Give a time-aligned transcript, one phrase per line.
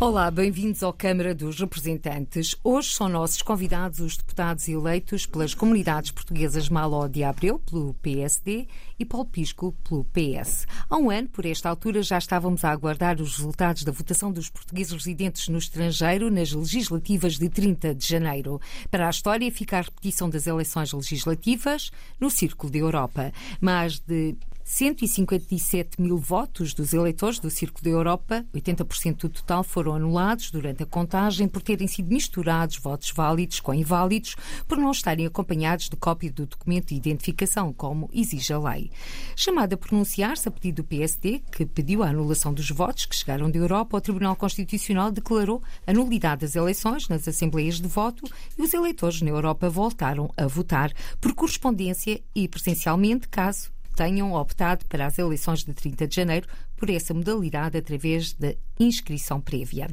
[0.00, 2.54] Olá, bem-vindos ao Câmara dos Representantes.
[2.62, 8.68] Hoje são nossos convidados os deputados eleitos pelas comunidades portuguesas Maló de Abreu, pelo PSD,
[8.96, 10.68] e Paulo Pisco, pelo PS.
[10.88, 14.48] Há um ano, por esta altura, já estávamos a aguardar os resultados da votação dos
[14.48, 18.60] portugueses residentes no estrangeiro nas legislativas de 30 de janeiro.
[18.92, 21.90] Para a história, fica a repetição das eleições legislativas
[22.20, 23.32] no Círculo de Europa.
[23.60, 24.36] Mais de
[24.68, 30.82] 157 mil votos dos eleitores do Círculo da Europa, 80% do total, foram anulados durante
[30.82, 34.36] a contagem por terem sido misturados votos válidos com inválidos,
[34.68, 38.90] por não estarem acompanhados de cópia do documento de identificação, como exige a lei.
[39.34, 43.50] Chamada a pronunciar-se a pedido do PSD, que pediu a anulação dos votos que chegaram
[43.50, 48.60] da Europa, o Tribunal Constitucional declarou a nulidade das eleições nas assembleias de voto e
[48.60, 55.06] os eleitores na Europa voltaram a votar por correspondência e presencialmente, caso tenham optado para
[55.06, 56.46] as eleições de 30 de janeiro
[56.76, 59.88] por essa modalidade através da inscrição prévia.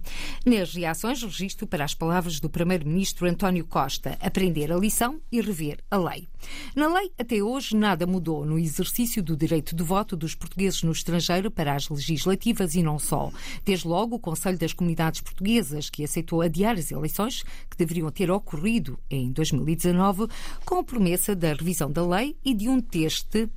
[0.45, 5.79] Nas reações, registro para as palavras do Primeiro-Ministro António Costa: aprender a lição e rever
[5.89, 6.27] a lei.
[6.75, 10.91] Na lei, até hoje, nada mudou no exercício do direito de voto dos portugueses no
[10.91, 13.31] estrangeiro para as legislativas e não só.
[13.65, 18.29] Desde logo, o Conselho das Comunidades Portuguesas, que aceitou adiar as eleições, que deveriam ter
[18.29, 20.27] ocorrido em 2019,
[20.63, 23.49] com a promessa da revisão da lei e de um teste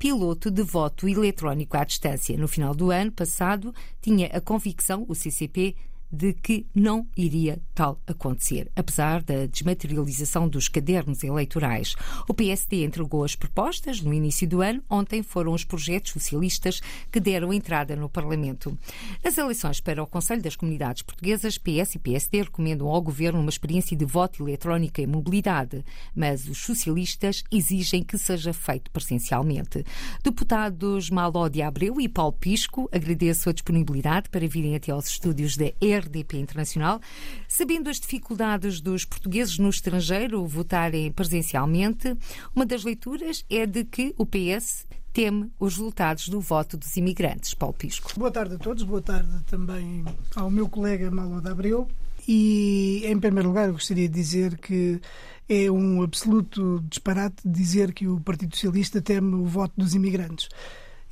[0.00, 2.34] piloto de voto eletrónico à distância.
[2.38, 3.70] No final do ano passado,
[4.00, 5.76] tinha a convicção, o CCP,
[6.12, 11.94] de que não iria tal acontecer, apesar da desmaterialização dos cadernos eleitorais.
[12.28, 14.82] O PSD entregou as propostas no início do ano.
[14.88, 16.80] Ontem foram os projetos socialistas
[17.10, 18.76] que deram entrada no Parlamento.
[19.24, 23.50] Nas eleições para o Conselho das Comunidades Portuguesas, PS e PSD recomendam ao Governo uma
[23.50, 29.84] experiência de voto eletrónica e mobilidade, mas os socialistas exigem que seja feito presencialmente.
[30.22, 35.56] Deputados Maló de Abreu e Paulo Pisco, agradeço a disponibilidade para virem até aos estúdios
[35.56, 37.00] da RDP Internacional.
[37.46, 42.16] Sabendo as dificuldades dos portugueses no estrangeiro votarem presencialmente,
[42.54, 47.54] uma das leituras é de que o PS teme os resultados do voto dos imigrantes.
[47.54, 48.12] Paulo Pisco.
[48.16, 51.88] Boa tarde a todos, boa tarde também ao meu colega Malo de Abreu.
[52.28, 55.00] E, em primeiro lugar, eu gostaria de dizer que
[55.48, 60.48] é um absoluto disparate dizer que o Partido Socialista teme o voto dos imigrantes.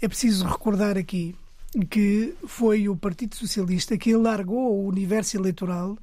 [0.01, 1.35] É preciso recordar aqui
[1.91, 5.97] que foi o Partido Socialista que alargou o universo eleitoral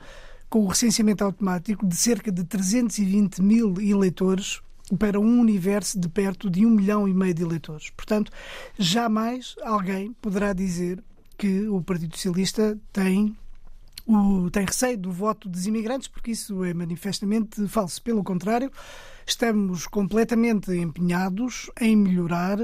[0.50, 4.62] com o recenseamento automático de cerca de 320 mil eleitores
[5.00, 7.90] para um universo de perto de um milhão e meio de eleitores.
[7.90, 8.32] Portanto,
[8.78, 11.04] jamais alguém poderá dizer
[11.38, 13.36] que o Partido Socialista tem
[14.06, 18.02] o, tem receio do voto dos imigrantes, porque isso é manifestamente falso.
[18.02, 18.72] Pelo contrário,
[19.26, 22.60] estamos completamente empenhados em melhorar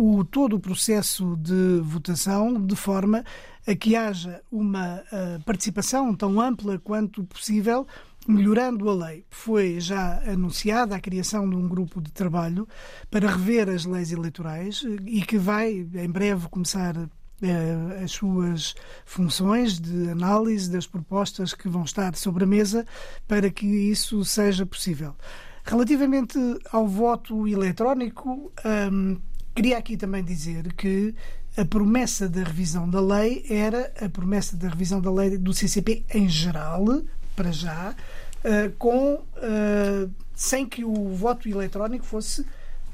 [0.00, 3.22] o, todo o processo de votação de forma
[3.66, 7.86] a que haja uma uh, participação tão ampla quanto possível,
[8.26, 9.26] melhorando a lei.
[9.28, 12.66] Foi já anunciada a criação de um grupo de trabalho
[13.10, 18.74] para rever as leis eleitorais e que vai, em breve, começar uh, as suas
[19.04, 22.86] funções de análise das propostas que vão estar sobre a mesa
[23.28, 25.14] para que isso seja possível.
[25.62, 26.38] Relativamente
[26.72, 28.50] ao voto eletrónico,
[28.90, 29.20] um,
[29.60, 31.14] Queria aqui também dizer que
[31.54, 36.02] a promessa da revisão da lei era a promessa da revisão da lei do CCP
[36.14, 36.82] em geral,
[37.36, 37.94] para já,
[38.42, 42.42] eh, com, eh, sem que o voto eletrónico fosse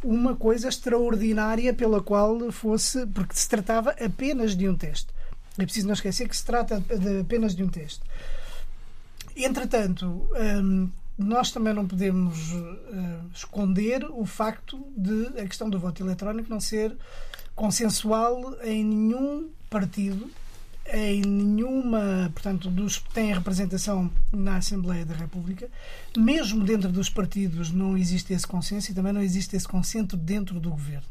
[0.03, 5.15] uma coisa extraordinária pela qual fosse, porque se tratava apenas de um teste.
[5.57, 8.01] É preciso não esquecer que se trata de apenas de um teste.
[9.37, 10.89] Entretanto, ehm,
[11.19, 16.61] nós também não podemos uh, esconder o facto de a questão do voto eletrónico não
[16.61, 16.95] ser
[17.55, 20.31] consensual em nenhum partido,
[20.93, 25.69] em nenhuma, portanto, dos que têm representação na Assembleia da República.
[26.17, 30.61] Mesmo dentro dos partidos não existe esse consenso e também não existe esse consenso dentro
[30.61, 31.07] do governo.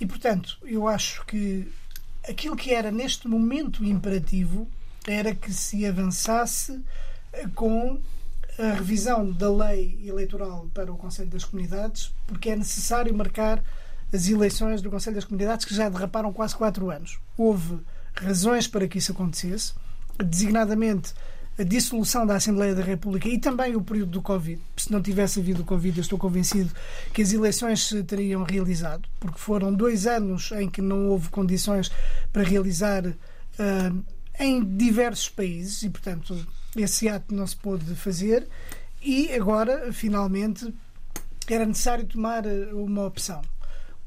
[0.00, 1.70] E, portanto, eu acho que
[2.28, 4.68] aquilo que era neste momento imperativo
[5.06, 6.80] era que se avançasse
[7.54, 7.98] com
[8.58, 13.62] a revisão da lei eleitoral para o Conselho das Comunidades, porque é necessário marcar
[14.12, 17.18] as eleições do Conselho das Comunidades que já derraparam quase quatro anos.
[17.36, 17.78] Houve
[18.14, 19.74] razões para que isso acontecesse,
[20.18, 21.14] designadamente
[21.58, 24.60] a dissolução da Assembleia da República e também o período do Covid.
[24.76, 26.70] Se não tivesse havido o Covid, eu estou convencido
[27.12, 31.90] que as eleições se teriam realizado, porque foram dois anos em que não houve condições
[32.32, 34.04] para realizar uh,
[34.38, 36.46] em diversos países e, portanto,
[36.76, 38.46] esse ato não se pôde fazer
[39.02, 40.72] e agora, finalmente,
[41.48, 43.42] era necessário tomar uma opção.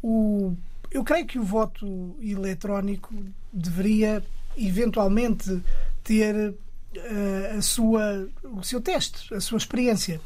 [0.01, 0.55] O,
[0.91, 3.13] eu creio que o voto eletrónico
[3.51, 4.23] deveria
[4.57, 5.61] eventualmente
[6.03, 10.19] ter uh, a sua, o seu teste, a sua experiência.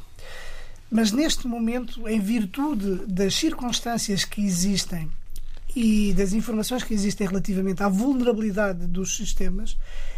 [0.89, 5.09] Mas neste momento, em virtude das circunstâncias que existem
[5.75, 9.77] e das informações que existem relativamente à vulnerabilidade dos sistemas,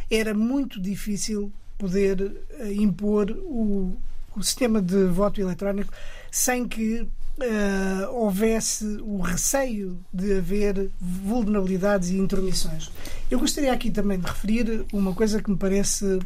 [0.10, 3.96] era muito difícil poder uh, impor o,
[4.36, 5.94] o sistema de voto eletrónico
[6.32, 7.08] sem que
[7.40, 12.90] Uh, houvesse o receio de haver vulnerabilidades e intromissões.
[13.30, 16.18] Eu gostaria aqui também de referir uma coisa que me parece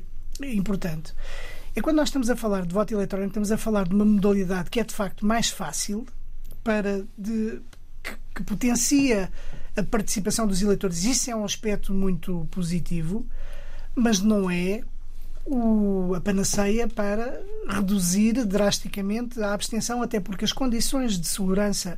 [0.42, 1.14] importante.
[1.76, 4.70] É quando nós estamos a falar de voto eletrónico, estamos a falar de uma modalidade
[4.70, 6.06] que é de facto mais fácil
[6.64, 7.62] para de,
[8.04, 9.32] que, que potencia
[9.76, 11.04] a participação dos eleitores.
[11.06, 13.26] Isso é um aspecto muito positivo,
[13.96, 14.84] mas não é
[15.46, 21.98] o, a panaceia para reduzir drasticamente a abstenção, até porque as condições de segurança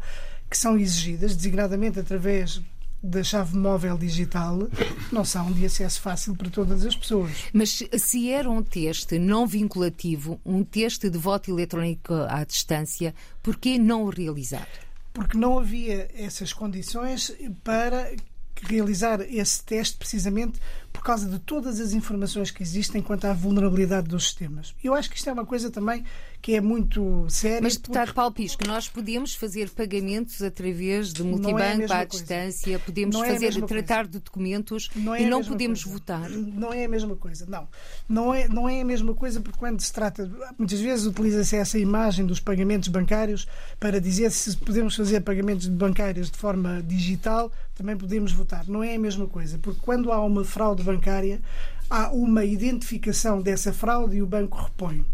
[0.50, 2.62] que são exigidas, designadamente através
[3.04, 4.70] da chave móvel digital,
[5.12, 7.32] não são de acesso fácil para todas as pessoas.
[7.52, 13.58] Mas se era um teste não vinculativo, um teste de voto eletrónico à distância, por
[13.58, 14.68] que não o realizar?
[15.12, 18.16] Porque não havia essas condições para
[18.62, 20.60] realizar esse teste precisamente
[20.92, 24.76] por causa de todas as informações que existem quanto à vulnerabilidade dos sistemas.
[24.84, 26.04] Eu acho que isto é uma coisa também
[26.44, 27.62] que é muito séria.
[27.62, 28.16] Mas, deputado porque...
[28.16, 33.24] Paulo Pisco, nós podemos fazer pagamentos através de é multibanco é à distância, podemos não
[33.24, 34.10] é fazer, tratar coisa.
[34.12, 35.98] de documentos não é e não podemos coisa.
[35.98, 36.30] votar.
[36.30, 37.66] Não é a mesma coisa, não.
[38.10, 40.30] Não é, não é a mesma coisa porque quando se trata,
[40.60, 43.48] muitas vezes utiliza-se essa imagem dos pagamentos bancários
[43.80, 48.68] para dizer se podemos fazer pagamentos bancários de forma digital, também podemos votar.
[48.68, 51.42] Não é a mesma coisa, porque quando há uma fraude bancária,
[51.90, 55.06] há uma identificação dessa fraude e o banco repõe.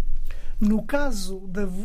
[0.59, 1.39] No caso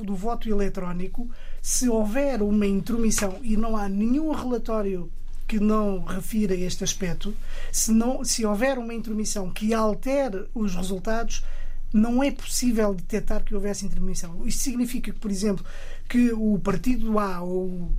[0.05, 1.31] do voto eletrónico,
[1.63, 5.11] se houver uma intromissão e não há nenhum relatório
[5.47, 7.35] que não refira este aspecto,
[7.71, 11.45] se, não, se houver uma intromissão que altere os resultados,
[11.93, 14.45] não é possível detectar que houvesse intromissão.
[14.45, 15.65] Isto significa que, por exemplo,
[16.09, 17.93] que o partido A ou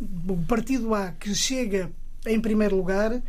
[0.00, 1.90] o partido A que chega
[2.24, 3.20] em primeiro lugar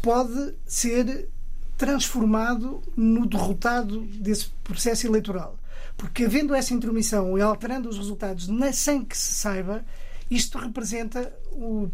[0.00, 1.28] pode ser
[1.76, 5.58] transformado no derrotado desse processo eleitoral.
[5.96, 9.84] Porque havendo essa intromissão e alterando os resultados sem que se saiba,
[10.30, 11.32] isto representa,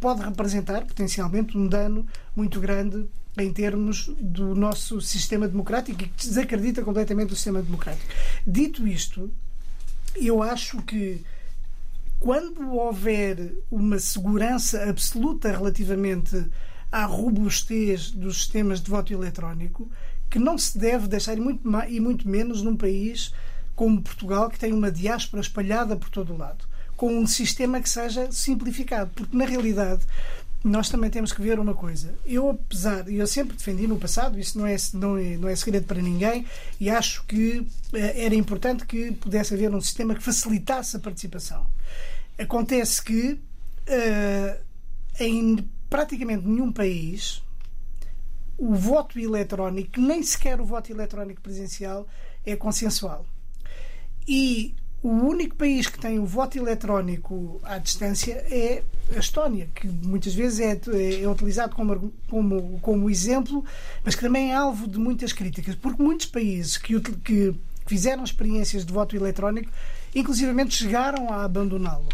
[0.01, 2.07] pode representar potencialmente um dano
[2.37, 3.07] muito grande
[3.37, 8.07] em termos do nosso sistema democrático e que desacredita completamente o sistema democrático.
[8.47, 9.31] Dito isto,
[10.17, 11.25] eu acho que
[12.19, 16.47] quando houver uma segurança absoluta relativamente
[16.91, 19.89] à robustez dos sistemas de voto eletrónico,
[20.29, 23.33] que não se deve deixar, e muito, e muito menos num país
[23.79, 26.67] como Portugal, que tem uma diáspora espalhada por todo o lado,
[26.97, 30.05] com um sistema que seja simplificado, porque na realidade
[30.65, 32.13] nós também temos que ver uma coisa.
[32.27, 35.87] Eu, apesar, eu sempre defendi no passado, isso não é, não é, não é segredo
[35.87, 36.45] para ninguém,
[36.81, 41.65] e acho que eh, era importante que pudesse haver um sistema que facilitasse a participação.
[42.37, 44.61] Acontece que uh,
[45.21, 45.57] em
[45.89, 47.45] praticamente nenhum país
[48.59, 52.09] o voto eletrónico, nem sequer o voto eletrónico presencial,
[52.45, 53.25] é consensual.
[54.29, 58.83] E o único país que tem o voto eletrónico à distância é
[59.17, 63.65] a Estónia, que muitas vezes é, é, utilizado como, como, como exemplo,
[64.05, 67.55] mas que também é alvo de muitas críticas, porque muitos países que, que
[67.87, 69.71] fizeram experiências de voto eletrónico,
[70.15, 72.09] inclusivamente chegaram a abandoná-lo.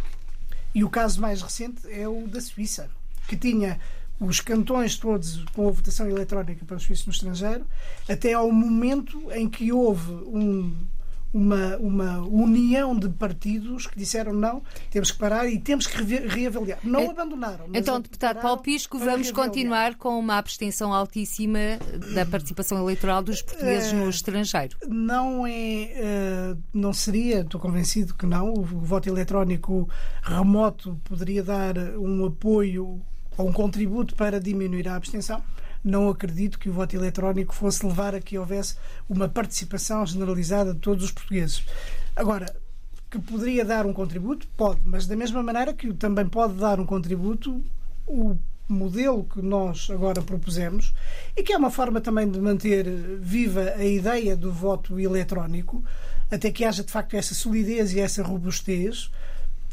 [0.72, 2.88] E o caso mais recente é o da Suíça,
[3.26, 3.80] que tinha
[4.20, 7.66] os cantões todos com a votação eletrónica para os suíços no estrangeiro,
[8.08, 10.76] até ao momento em que houve um
[11.34, 16.78] uma, uma união de partidos que disseram não, temos que parar e temos que reavaliar.
[16.84, 17.66] Não é, abandonaram.
[17.74, 19.34] então, deputado Paulo Pisco, vamos reavaliar.
[19.48, 21.58] continuar com uma abstenção altíssima
[22.14, 24.76] da participação eleitoral dos portugueses uh, no estrangeiro.
[24.86, 28.52] Não é, uh, não seria, estou convencido que não.
[28.52, 29.88] O voto eletrónico
[30.22, 33.02] remoto poderia dar um apoio
[33.36, 35.42] ou um contributo para diminuir a abstenção
[35.84, 38.76] não acredito que o voto eletrónico fosse levar a que houvesse
[39.08, 41.62] uma participação generalizada de todos os portugueses.
[42.16, 42.54] Agora,
[43.10, 44.46] que poderia dar um contributo?
[44.56, 47.62] Pode, mas da mesma maneira que também pode dar um contributo
[48.06, 48.36] o
[48.68, 50.92] modelo que nós agora propusemos
[51.36, 52.84] e que é uma forma também de manter
[53.20, 55.84] viva a ideia do voto eletrónico,
[56.30, 59.10] até que haja de facto essa solidez e essa robustez,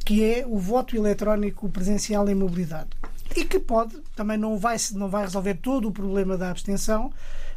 [0.06, 2.90] que é o voto eletrónico presencial em mobilidade
[3.36, 7.12] e que pode, também não vai, não vai resolver todo o problema da abstenção,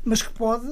[0.04, 0.66] mas que pode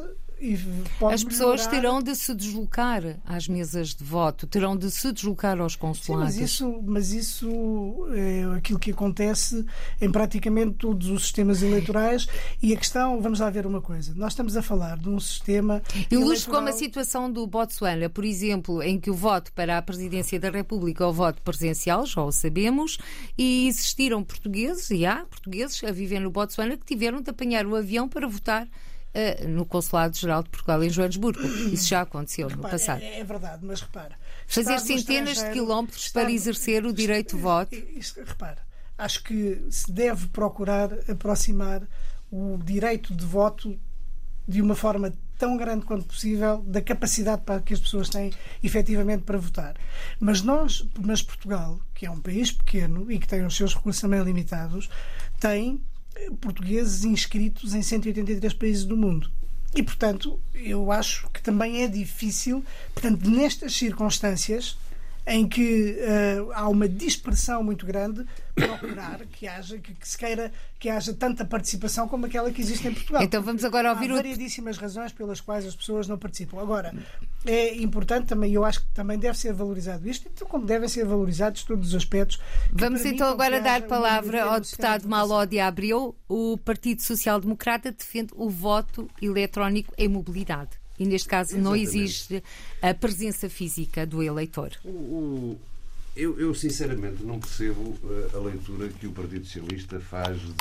[1.12, 1.70] As pessoas melhorar.
[1.70, 6.34] terão de se deslocar às mesas de voto, terão de se deslocar aos Sim, consulados.
[6.36, 9.64] mas isso, mas isso é aquilo que acontece
[10.00, 12.26] em praticamente todos os sistemas eleitorais.
[12.60, 15.82] E a questão, vamos lá ver uma coisa: nós estamos a falar de um sistema.
[16.10, 20.40] Ilustro como a situação do Botsuana, por exemplo, em que o voto para a presidência
[20.40, 22.98] da República é o voto presencial, já o sabemos,
[23.38, 27.76] e existiram portugueses, e há portugueses a viver no Botsuana, que tiveram de apanhar o
[27.76, 28.68] avião para votar
[29.14, 31.42] eh, no Consulado-Geral de Portugal em Joanesburgo.
[31.72, 33.02] Isso já aconteceu no Repara, passado.
[33.02, 34.16] É, é verdade, mas repara.
[34.46, 37.76] Fazer no centenas de quilómetros estar- para exercer o direito de voto.
[38.26, 38.58] Repara,
[38.98, 41.82] acho que se deve procurar aproximar
[42.30, 43.78] o direito de voto
[44.48, 49.22] de uma forma tão grande quanto possível da capacidade para que as pessoas têm efetivamente
[49.24, 49.74] para votar.
[50.20, 54.00] Mas nós, mas Portugal, que é um país pequeno e que tem os seus recursos
[54.00, 54.88] também limitados,
[55.40, 55.80] tem
[56.40, 59.30] portugueses inscritos em 183 países do mundo.
[59.74, 62.64] E, portanto, eu acho que também é difícil,
[62.94, 64.76] portanto, nestas circunstâncias
[65.26, 68.24] em que eh, há uma dispersão muito grande,
[68.54, 72.88] procurar que haja, que, que se queira que haja tanta participação como aquela que existe
[72.88, 73.22] em Portugal.
[73.22, 76.60] Então vamos agora ouvir há o- variedíssimas razões pelas quais as pessoas não participam.
[76.60, 76.92] Agora,
[77.46, 81.04] é importante também, eu acho que também deve ser valorizado isto, então como devem ser
[81.04, 82.40] valorizados todos os aspectos.
[82.72, 85.06] Vamos então agora dar palavra ao deputado
[85.48, 86.16] de Abreu.
[86.28, 90.81] O Partido Social Democrata defende o voto eletrónico em mobilidade.
[91.02, 91.82] E neste caso não Exatamente.
[92.04, 92.42] existe
[92.80, 94.70] a presença física do eleitor.
[94.84, 95.60] O- o-
[96.14, 100.54] eu, eu, sinceramente não percebo eh, a leitura que o Partido Socialista faz de.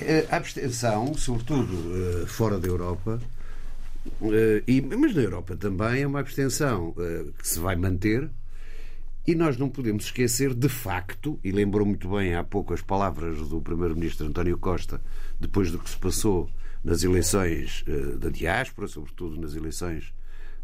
[0.00, 1.72] Eh, A abstenção, sobretudo
[2.22, 3.20] eh, fora da Europa,
[4.20, 6.92] mas na Europa também é uma abstenção
[7.38, 8.28] que se vai manter.
[9.26, 13.38] E nós não podemos esquecer, de facto, e lembrou muito bem há pouco as palavras
[13.48, 15.00] do Primeiro-Ministro António Costa,
[15.40, 16.48] depois do que se passou
[16.86, 20.14] nas eleições eh, da diáspora, sobretudo nas eleições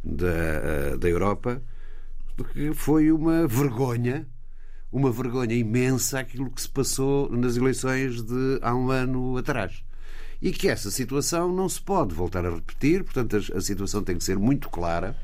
[0.04, 1.60] da, eh, da Europa,
[2.52, 4.24] que foi uma vergonha,
[4.92, 9.82] uma vergonha imensa aquilo que se passou nas eleições de há um ano atrás.
[10.40, 14.16] E que essa situação não se pode voltar a repetir, portanto, a, a situação tem
[14.16, 15.16] que ser muito clara.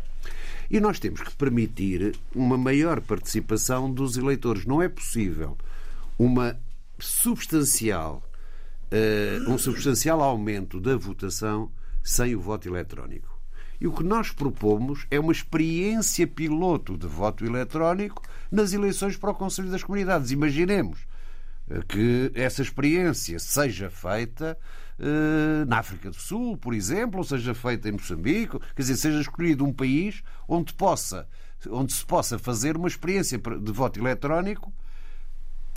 [0.68, 4.66] E nós temos que permitir uma maior participação dos eleitores.
[4.66, 5.56] Não é possível
[6.18, 6.58] uma
[6.98, 8.20] substancial,
[8.90, 11.70] eh, um substancial aumento da votação
[12.02, 13.38] sem o voto eletrónico.
[13.80, 19.30] E o que nós propomos é uma experiência piloto de voto eletrónico nas eleições para
[19.30, 20.30] o Conselho das Comunidades.
[20.30, 20.98] Imaginemos
[21.70, 24.58] eh, que essa experiência seja feita
[24.98, 29.20] eh, na África do Sul, por exemplo, ou seja feita em Moçambique, quer dizer, seja
[29.20, 31.28] escolhido um país onde possa,
[31.70, 34.72] onde se possa fazer uma experiência de voto eletrónico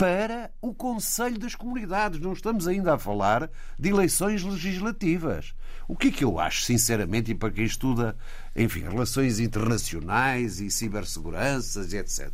[0.02, 2.18] para o Conselho das Comunidades.
[2.18, 5.54] Não estamos ainda a falar de eleições legislativas.
[5.86, 8.16] O que é que eu acho, sinceramente, e para quem estuda,
[8.56, 12.32] enfim, relações internacionais e ciberseguranças e etc.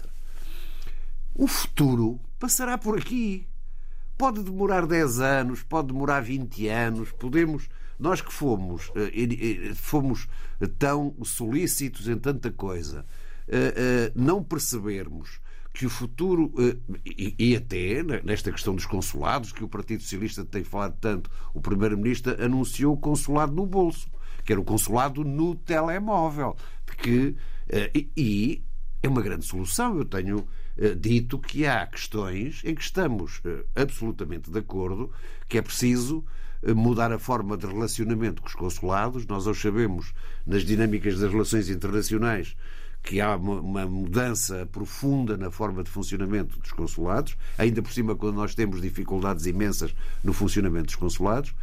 [1.35, 3.47] O futuro passará por aqui.
[4.17, 7.69] Pode demorar 10 anos, pode demorar 20 anos, podemos.
[7.99, 10.27] Nós que fomos, eh, eh, fomos
[10.79, 13.05] tão solícitos em tanta coisa,
[13.47, 15.39] eh, não percebermos
[15.79, 16.77] que o futuro, eh,
[17.39, 22.37] e, até nesta questão dos consulados, que o Partido Socialista tem falado tanto, o Primeiro-Ministro
[22.45, 24.11] anunciou o consulado no bolso,
[24.45, 26.57] que era o consulado no telemóvel,
[27.01, 27.37] que,
[27.69, 28.63] eh, e, e
[29.05, 29.97] é uma grande solução.
[29.97, 33.41] Eu tenho eh, dito que há questões em que estamos
[33.77, 35.13] absolutamente de acordo
[35.49, 36.25] que é preciso
[36.75, 39.25] mudar a forma de relacionamento com os consulados.
[39.27, 40.13] Nós hoje sabemos,
[40.45, 42.57] nas dinâmicas das relações internacionais,
[43.09, 48.35] que há uma, mudança profunda na forma de funcionamento dos consulados, ainda por cima quando
[48.35, 51.55] nós temos dificuldades imensas no funcionamento dos consulados,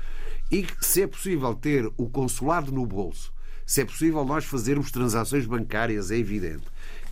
[0.50, 3.32] e que se é possível ter o consulado no bolso,
[3.64, 6.66] se é possível nós fazermos transações bancárias, é evidente.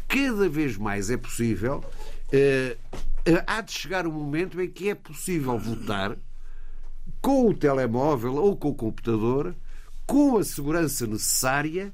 [0.08, 1.86] Cada vez mais é possível,
[2.32, 2.76] eh,
[3.46, 6.18] há de chegar um momento em que é possível votar
[7.22, 9.56] com o telemóvel ou com o computador,
[10.08, 11.94] com a segurança necessária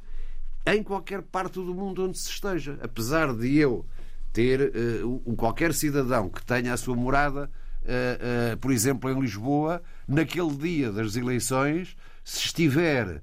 [0.66, 2.78] em qualquer parte do mundo onde se esteja.
[2.82, 3.86] Apesar de eu
[4.32, 4.72] ter
[5.04, 7.50] uh, um, qualquer cidadão que tenha a sua morada,
[7.84, 13.22] uh, uh, por exemplo, em Lisboa, naquele dia das eleições, se estiver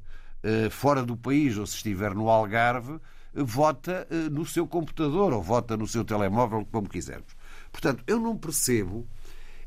[0.71, 3.00] fora do país ou se estiver no Algarve,
[3.35, 7.35] vota no seu computador ou vota no seu telemóvel, como quisermos.
[7.73, 9.09] Portanto, eu não percebo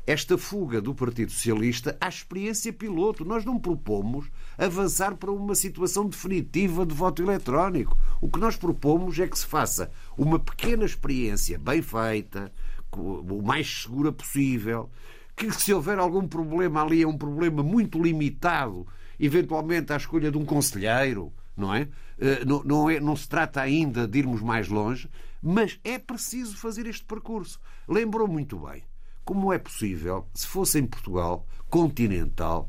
[0.06, 3.24] esta fuga do Partido Socialista à experiência piloto.
[3.24, 7.96] Nós não propomos avançar para uma situação definitiva de voto eletrónico.
[8.20, 12.52] O que nós propomos é que se faça uma pequena experiência bem feita,
[12.92, 14.90] o mais segura possível,
[15.36, 18.86] que se houver algum problema ali é um problema muito limitado
[19.18, 21.88] eventualmente à escolha de um conselheiro, não é?
[22.18, 25.10] Eh, não, não, é, não se trata ainda de irmos mais longe,
[25.42, 27.60] mas é preciso fazer este percurso.
[27.86, 28.82] Lembrou muito bem
[29.30, 32.68] como é possível, se fosse em Portugal continental,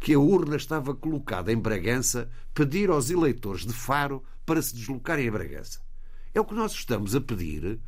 [0.00, 5.28] que a urna estava colocada em Bragança, pedir aos eleitores de Faro para se deslocarem
[5.28, 5.78] a Bragança.
[6.34, 7.78] É o que nós estamos a pedir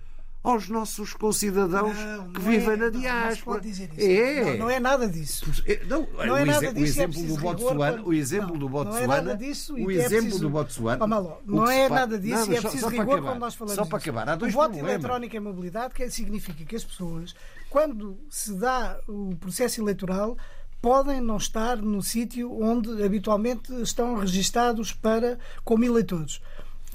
[0.44, 3.66] aos nossos concidadãos Não, que não vivem é, na não, não diáspora.
[3.66, 3.82] isso.
[3.98, 4.44] É.
[4.52, 5.44] Não, não é nada disso.
[5.66, 8.48] É, Não, Não é o, nada exe- o disso, é exemplo do Botsuana, o exemplo
[8.50, 11.06] Não, do não é Botsuana, nada disso o é exemplo preciso- do Botsuana,
[11.44, 13.22] não que é nada disso Nada, e é preciso só rigor acabar.
[13.32, 14.10] quando nós falamos Só para disso.
[14.10, 14.92] acabar, há dois o voto problemas.
[14.92, 17.34] eletrónico em mobilidade que significa que as pessoas,
[17.76, 20.38] quando se dá o processo eleitoral,
[20.80, 26.40] podem não estar no sítio onde habitualmente estão registados para como eleitores.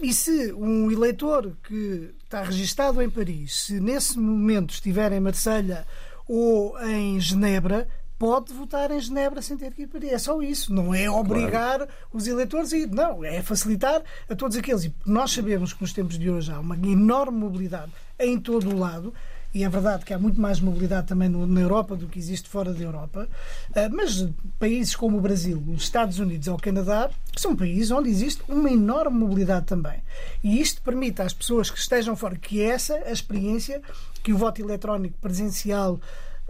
[0.01, 5.85] E se um eleitor que está registado em Paris, se nesse momento estiver em Marselha
[6.27, 10.13] ou em Genebra, pode votar em Genebra sem ter que ir para Paris.
[10.13, 10.73] É só isso.
[10.73, 12.87] Não é obrigar os eleitores a ir.
[12.89, 14.85] Não, é facilitar a todos aqueles.
[14.85, 18.79] E nós sabemos que nos tempos de hoje há uma enorme mobilidade em todo o
[18.79, 19.13] lado.
[19.53, 22.73] E é verdade que há muito mais mobilidade também na Europa do que existe fora
[22.73, 23.27] da Europa.
[23.75, 24.27] Ah, Mas
[24.57, 28.71] países como o Brasil, os Estados Unidos ou o Canadá são países onde existe uma
[28.71, 30.01] enorme mobilidade também.
[30.43, 33.81] E isto permite às pessoas que estejam fora, que é essa a experiência
[34.23, 35.99] que o voto eletrónico presencial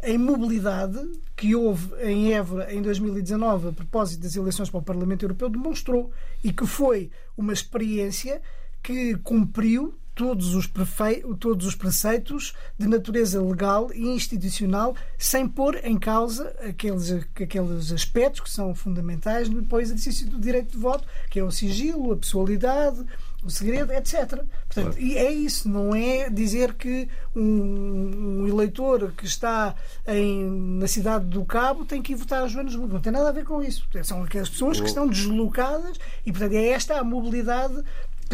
[0.03, 1.00] em mobilidade
[1.36, 6.12] que houve em Évora em 2019 a propósito das eleições para o Parlamento Europeu demonstrou
[6.43, 8.41] e que foi uma experiência
[8.81, 11.23] que cumpriu todos os, prefe...
[11.39, 18.41] todos os preceitos de natureza legal e institucional sem pôr em causa aqueles, aqueles aspectos
[18.41, 22.17] que são fundamentais para o exercício do direito de voto, que é o sigilo, a
[22.17, 23.03] pessoalidade,
[23.43, 24.43] o segredo, etc.
[24.67, 29.73] Portanto, e é isso, não é dizer que um, um eleitor que está
[30.07, 32.93] em, na cidade do Cabo tem que ir votar a Joanesburgo.
[32.93, 33.87] Não tem nada a ver com isso.
[34.03, 37.83] São aquelas pessoas que estão deslocadas e, portanto, é esta a mobilidade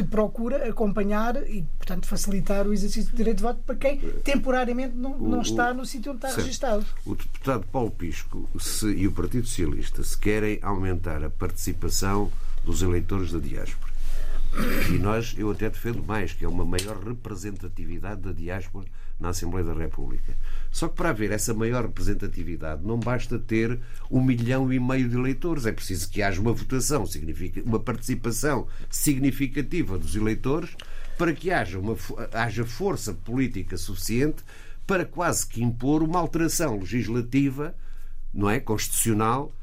[0.03, 5.17] procura acompanhar e, portanto, facilitar o exercício do direito de voto para quem temporariamente não,
[5.17, 6.41] não está no sítio onde está Certo.
[6.45, 6.85] registado.
[7.05, 12.31] O deputado Paulo Pisco se- e o Partido Socialista se querem aumentar a participação
[12.63, 13.93] dos eleitores da diáspora.
[14.89, 18.85] E nós, eu até defendo mais, que é uma maior representatividade da diáspora
[19.19, 20.37] na Assembleia da República.
[20.71, 23.79] Só que para haver essa maior representatividade não basta ter
[24.11, 27.03] um milhão e meio de eleitores, é preciso que haja uma votação,
[27.65, 30.75] uma participação significativa dos eleitores
[31.17, 31.95] para que haja, uma,
[32.31, 34.43] haja força política suficiente
[34.85, 37.75] para quase que impor uma alteração legislativa,
[38.33, 39.53] não é, constitucional,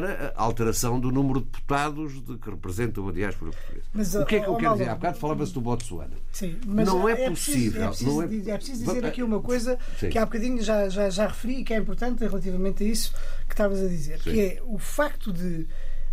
[0.00, 3.86] para a alteração do número de deputados de que representam a diáspora portuguesa.
[3.92, 4.84] Mas, o que é que eu quero dizer?
[4.86, 6.16] Mauro, Há bocado falava-se do Botsuana.
[6.32, 9.22] Sim, mas Não é preciso- possível, É preciso, não é- dizer- é preciso dizer aqui
[9.22, 10.08] uma coisa Sim.
[10.10, 13.12] que há bocadinho já, já, já referi e que é importante relativamente a isso
[13.46, 15.66] que estavas a dizer, que é o facto de,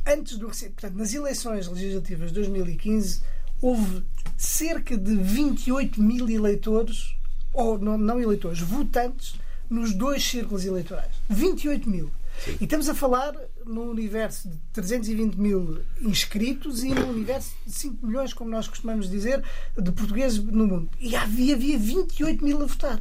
[0.05, 3.21] antes do portanto, nas eleições legislativas de 2015,
[3.61, 4.03] houve
[4.37, 7.15] cerca de 28 mil eleitores,
[7.53, 9.35] ou não, não eleitores, votantes,
[9.69, 11.11] nos dois círculos eleitorais.
[11.29, 12.11] 28 mil.
[12.59, 18.05] E estamos a falar no universo de 320 mil inscritos e no universo de 5
[18.05, 19.43] milhões, como nós costumamos dizer,
[19.77, 20.89] de portugueses no mundo.
[20.99, 22.99] E havia, havia 28 mil a votar.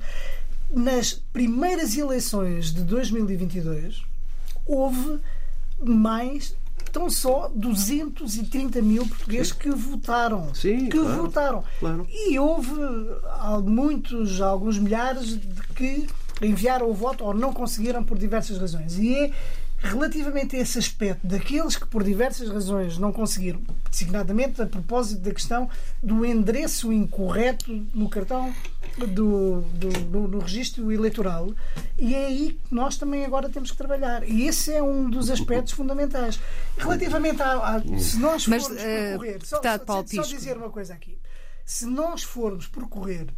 [0.70, 4.02] Nas primeiras eleições de 2022,
[4.66, 5.18] houve
[5.82, 6.54] mais
[6.92, 10.54] tão só 230 mil portugueses que votaram.
[10.54, 11.64] Sim, que claro, votaram.
[11.78, 12.06] claro.
[12.10, 12.72] E houve
[13.64, 16.06] muitos, alguns milhares de que
[16.42, 18.98] enviaram o voto ou não conseguiram por diversas razões.
[18.98, 19.30] E é
[19.82, 25.32] relativamente a esse aspecto daqueles que por diversas razões não conseguiram, designadamente a propósito da
[25.32, 25.70] questão
[26.02, 28.54] do endereço incorreto no cartão
[28.98, 31.50] do, do, do- no registro eleitoral
[31.98, 35.30] e é aí que nós também agora temos que trabalhar e esse é um dos
[35.30, 36.38] aspectos fundamentais
[36.76, 40.36] relativamente a, a- se nós Mas, formos eh, percorrer só, deputado só- só Pisco.
[40.36, 41.16] dizer uma coisa aqui
[41.64, 43.28] se nós formos percorrer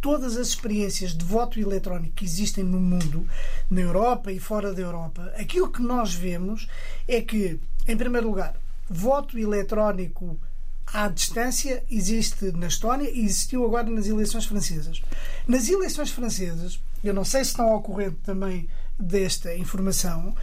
[0.00, 3.26] todas as experiências de voto eletrónico que existem no mundo,
[3.70, 6.68] na Europa e fora da Europa, aquilo que nós vemos
[7.06, 8.54] é que, em primeiro lugar,
[8.88, 10.38] voto eletrónico
[10.86, 15.02] à distância existe na Estónia e existiu agora nas eleições francesas.
[15.46, 20.34] Nas eleições francesas, eu não sei se estão ao corrente também desta informação,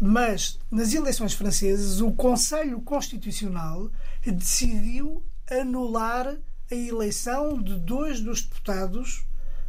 [0.00, 3.90] mas nas eleições francesas o Conselho Constitucional
[4.24, 6.36] decidiu anular
[6.70, 9.24] a eleição de dois dos deputados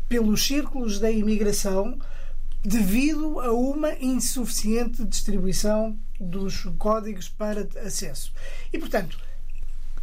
[0.10, 1.98] pelos círculos da imigração
[2.64, 8.32] devido a uma insuficiente distribuição dos códigos para acesso.
[8.74, 9.18] E, portanto,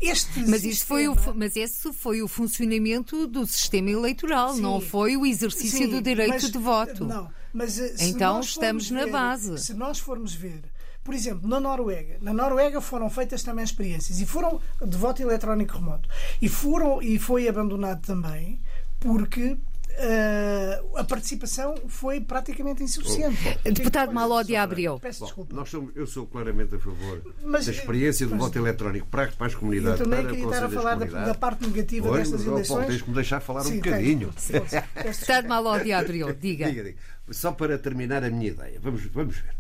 [0.01, 4.61] este Mas, isso foi o, sistema- mas esse foi o funcionamento do sistema eleitoral, Sim.
[4.61, 7.05] não foi o exercício Sim, do direito mas- de voto.
[7.05, 9.59] Não, mas, eh, Então estamos formos na ver- base.
[9.59, 10.63] Se nós formos ver,
[11.05, 12.17] Por exemplo, na Noruega.
[12.23, 16.09] Na Noruega foram feitas também experiências e foram de voto eletrónico remoto.
[16.41, 18.61] E, foram, e foi abandonado também
[18.99, 19.57] porque
[19.97, 23.39] Uh, a participação foi praticamente insuficiente.
[23.65, 24.99] Oh, Deputado Malódia abriu.
[24.99, 25.55] Peço Bom, desculpa.
[25.55, 29.29] nós somos, eu sou claramente a favor Mas, da experiência do mas- voto eletrónico para,
[29.29, 30.01] para as comunidades.
[30.01, 32.51] Eu também para queria estar a falar da, da parte negativa Pois, destas mas, ó,
[32.51, 32.87] Paulo, eleições.
[32.89, 34.33] tens que me deixar falar um Sim, bocadinho.
[34.35, 34.85] Força.
[34.95, 36.33] Peço Deputado Malódia abriu.
[36.35, 36.67] Diga.
[36.67, 36.99] Diga, diga.
[37.31, 39.55] Só para terminar a minha ideia, vamos, vamos ver.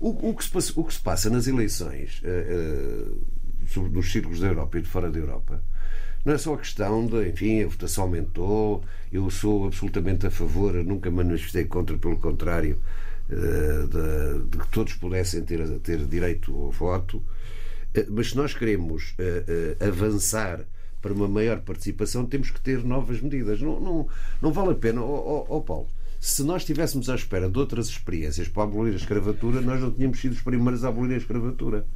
[0.00, 2.22] O, o que se passa, o que se passa nas eleições,
[3.68, 5.62] sobre- nos círculos da Europa e de fora da Europa,
[6.24, 8.82] não é só a questão de, enfim, a votação aumentou,
[9.12, 12.78] eu sou absolutamente a favor, nunca manifestei contra, pelo contrário,
[13.30, 13.34] eh,
[13.86, 17.22] de, de que todos pudessem ter, ter direito ao voto.
[18.10, 19.14] Mas se nós queremos
[19.80, 20.60] avançar
[21.00, 23.60] para uma maior participação, temos que ter novas medidas.
[23.60, 24.08] Não, não,
[24.42, 25.88] não vale a pena, ó ó- ó Paulo.
[26.20, 30.20] Se nós estivéssemos à espera de outras experiências para abolir a escravatura, nós não tínhamos
[30.20, 31.86] sido os primeiros a abolir a escravatura.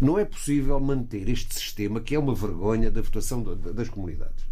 [0.00, 3.88] Não é possível manter este sistema que é uma vergonha da votação da- da- das
[3.88, 4.44] comunidades.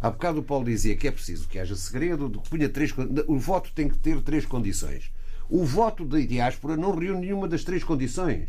[0.00, 2.92] Há bocado o Paulo dizia que é preciso que haja segredo, que punha três,
[3.28, 5.12] o voto tem que ter três condições.
[5.48, 8.48] O voto da diáspora não reúne nenhuma das três condições.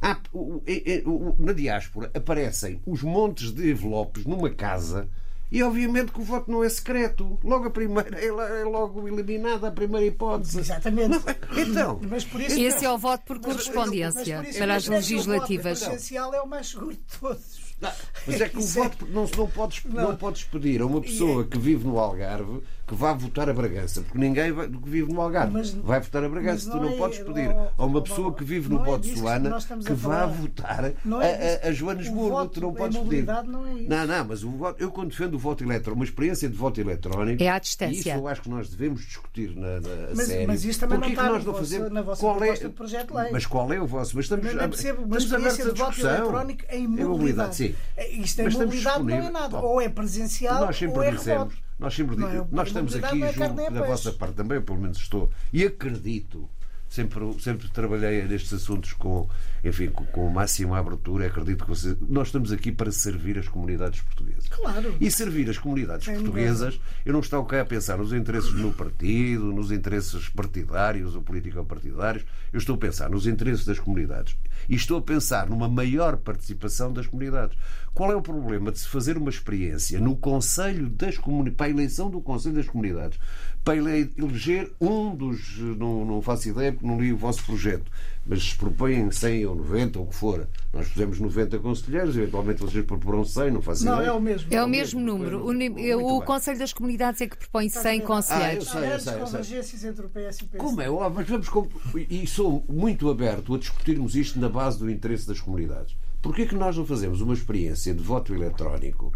[0.00, 0.18] Há-
[0.66, 1.04] é- é-
[1.38, 5.06] na diáspora aparecem os montes de envelopes numa casa
[5.50, 7.38] e obviamente que o voto não é secreto.
[7.42, 10.60] Logo a primeira é, é logo eliminada a primeira hipótese.
[10.60, 11.08] Exatamente.
[11.08, 11.22] Não,
[11.56, 14.74] então, Mas por isso Esse é o voto por mas correspondência mas por isso para
[14.74, 15.78] as é o voto legislativas.
[15.82, 17.68] presencial é o mais seguro de todos.
[17.80, 17.92] Não,
[18.26, 20.08] mas é que o Isso é- voto não, não, podes, não.
[20.08, 20.16] Não.
[20.16, 24.18] podes pedir a uma pessoa que vive no Algarve que vá votar a Bragança, porque
[24.18, 26.64] ninguém vai, que vive no Algarve Mas- vai votar a Bragança.
[26.68, 28.84] mas Tu não não é- podes pedir a uma pessoa que vive não no é
[28.86, 31.72] que Botsuana estamos que a vá votar Não é a, a, a.
[31.72, 32.46] Joanesburgo.
[32.48, 33.04] Tu não podes pedir.
[33.04, 33.88] mobilidade não é isso.
[33.90, 36.80] Não, não, mas o voto, eu quando defendo o voto eletrónico, uma experiência de voto
[36.80, 37.42] eletrónico.
[37.42, 37.98] É à e distância.
[38.00, 40.46] Isso eu acho que nós devemos discutir na, na a Mas- sério.
[40.48, 41.92] mas isso também Porquê não que está nós na não vossa- fazemos?
[41.92, 43.32] na vossa qual proposta é, de projeto de lei.
[43.32, 44.16] Mas qual é o vosso?
[44.16, 46.16] Mas estamos, Não, não percebo estamos abertos experiência à de voto discussão.
[46.18, 47.54] eletrónico em Em mobilidade.
[47.54, 47.74] sim.
[47.96, 49.58] É, Isto em Mas estamos mobilidade não é nada.
[49.60, 51.67] Ou é presencial Nós sempre ou é dissemos, remoto.
[51.78, 52.26] Nós sempre é?
[52.26, 56.48] dizemos, nós estamos aqui é junto da vossa parte também, pelo menos estou, e acredito,
[56.88, 59.28] sempre, sempre trabalhei nestes assuntos com,
[59.64, 63.48] enfim, com, com a máxima abertura, acredito que vocês, nós estamos aqui para servir as
[63.48, 64.48] comunidades portuguesas.
[64.48, 64.94] Claro.
[65.00, 68.58] E servir as comunidades Sem portuguesas, eu não estou cá a pensar nos interesses do
[68.58, 74.36] meu partido, nos interesses partidários ou político-partidários, eu estou a pensar nos interesses das comunidades.
[74.68, 77.56] E estou a pensar numa maior participação das comunidades.
[77.94, 81.70] Qual é o problema de se fazer uma experiência no Conselho das Comunidades, para a
[81.70, 83.18] eleição do Conselho das Comunidades,
[83.64, 85.58] para ele- eleger um dos.
[85.58, 87.90] Não, não faço ideia não li o vosso projeto,
[88.26, 90.48] mas se propõem 100 ou 90 ou o que for.
[90.72, 94.48] Nós fizemos 90 conselheiros, eventualmente vocês proporão 100, não faço Não, é o mesmo.
[94.52, 96.06] É o o mesmo mesmo, número.
[96.06, 96.22] O.
[96.22, 98.66] Conselho das Comunidades é que propõe 100 Ah, conselheiros.
[98.66, 99.24] eu sei, Há eu sei, eu sei.
[99.24, 100.56] convergências entre o PS e o PS.
[100.58, 101.48] Como é mas vamos.
[101.48, 101.68] com-
[102.10, 105.96] E sou muito aberto a discutirmos isto na base do interesse das comunidades.
[106.20, 109.12] Porquê que nós não fazemos uma experiência de voto eletrónico?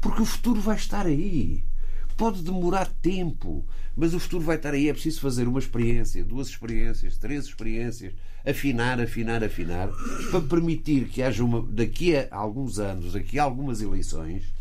[0.00, 1.62] Porque o futuro vai estar aí.
[2.16, 3.64] Pode demorar tempo,
[4.00, 4.88] mas o futuro vai estar aí.
[4.88, 8.14] É preciso fazer uma experiência, duas experiências, três experiências,
[8.46, 9.90] afinar, afinar, afinar,
[10.30, 14.54] para permitir que haja uma, daqui a alguns anos, daqui a algumas eleições,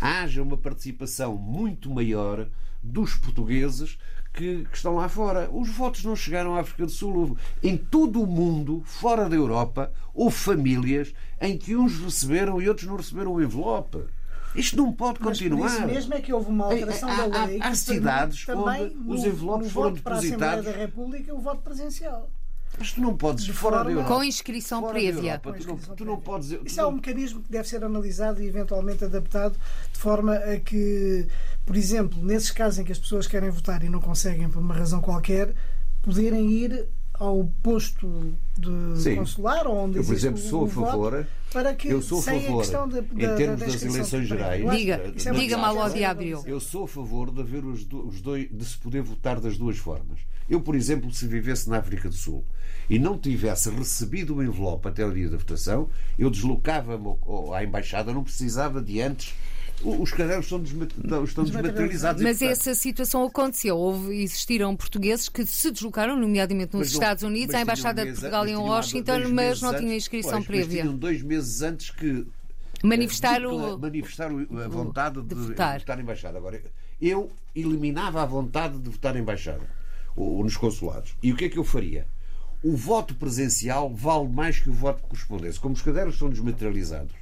[0.00, 2.48] haja uma participação muito maior
[2.82, 3.98] dos portugueses
[4.32, 5.50] que, que estão lá fora.
[5.52, 7.36] Os votos não chegaram à África do Sul.
[7.62, 12.88] Em todo o mundo, fora da Europa, houve famílias em que uns receberam e outros
[12.88, 13.98] não receberam o envelope.
[14.58, 15.66] Isto não pode Mas por continuar.
[15.68, 17.58] isso mesmo é que houve uma alteração Há- da há- lei.
[17.60, 20.64] há que cidades também onde no- os envelopes foram voto para a Assembleia depositados.
[20.64, 22.30] da República, o voto presencial.
[22.78, 24.14] Mas tu não podes, De fora da forma- Europa.
[24.14, 25.30] Com inscrição fora da prévia.
[25.42, 26.48] Europa, tu, não, tu não podes.
[26.50, 29.56] tu Isso é não- um mecanismo que deve ser analisado e eventualmente adaptado
[29.92, 31.26] de forma a que,
[31.66, 34.74] por exemplo, nesses casos em que as pessoas querem votar e não conseguem por uma
[34.74, 35.54] razão qualquer,
[36.02, 36.86] poderem ir
[37.18, 39.16] ao posto de Sim.
[39.16, 41.26] consular ou onde Eu, por exemplo, o- sou a favor.
[41.52, 44.70] para que Eu sou a favor, questão da, em da- termos da das eleições gerais,
[44.70, 45.12] Diga- é
[45.68, 46.42] ao deve Lodi ser Abreu.
[46.46, 49.56] Eu sou a favor de haver os, do- os dois, de se poder votar das
[49.58, 50.20] duas formas.
[50.48, 52.44] Eu, por exemplo, se vivesse na África do Sul
[52.88, 57.16] e não tivesse recebido o envelope até o dia da votação, eu deslocava-me
[57.54, 59.34] à embaixada, não precisava de antes.
[59.84, 60.60] Os cadernos estão,
[61.44, 62.22] desmaterializados.
[62.22, 63.76] Mas portanto, essa situação aconteceu.
[63.76, 68.12] Houve, existiram portugueses que se deslocaram, nomeadamente nos mas Estados Unidos, mas à Embaixada de
[68.12, 70.82] Portugal em mas Washington, mas não tinham inscrição pois, mas prévia.
[70.82, 72.26] tinham dois meses antes que
[72.82, 73.78] Manifestar decla- o.
[73.78, 75.78] manifestar a vontade de, de votar.
[75.78, 76.38] votar em embaixada.
[76.38, 76.60] Agora,
[77.00, 79.62] eu eliminava a vontade de votar em embaixada
[80.16, 81.14] ou, ou nos consulados.
[81.22, 82.06] E o que é que eu faria?
[82.62, 85.60] O voto presencial vale mais que o voto por correspondência.
[85.60, 87.12] Como os cadernos são desmaterializados,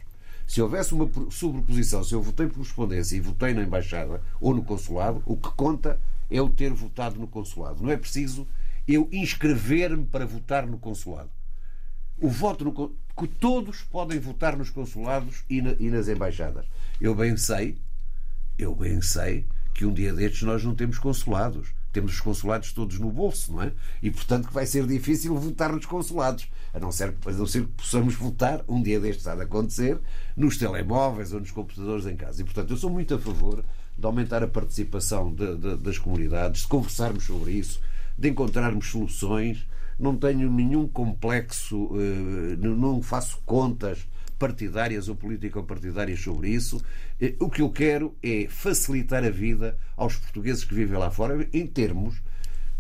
[0.47, 4.63] se houvesse uma sobreposição, se eu votei por correspondência e votei na embaixada ou no
[4.63, 7.83] consulado, o que conta é o ter votado no consulado.
[7.83, 8.47] Não é preciso
[8.87, 11.31] eu inscrever-me para votar no consulado.
[12.19, 16.65] o voto no, que todos podem votar nos consulados e, na, e nas embaixadas.
[17.01, 17.77] Eu bem sei,
[18.57, 21.75] eu bem sei que um dia destes nós não temos consulados.
[21.97, 23.73] Temos os consulados todos no bolso, não é?
[24.03, 26.47] E portanto que vai ser difícil votar nos consulados.
[26.75, 29.99] A não ser, a não ser que possamos votar, um dia destes há de acontecer,
[30.37, 32.43] nos telemóveis ou nos computadores em casa.
[32.43, 33.65] E portanto eu sou muito a favor
[33.97, 37.81] de aumentar a participação de, de, das comunidades, de conversarmos sobre isso,
[38.19, 39.67] de encontrarmos soluções.
[39.99, 44.07] Não tenho nenhum complexo, eh, não faço contas
[44.39, 46.83] partidárias ou político-partidárias sobre isso.
[47.21, 51.49] Eh, o que eu quero é facilitar a vida aos portugueses que vivem lá fora
[51.53, 52.21] em termos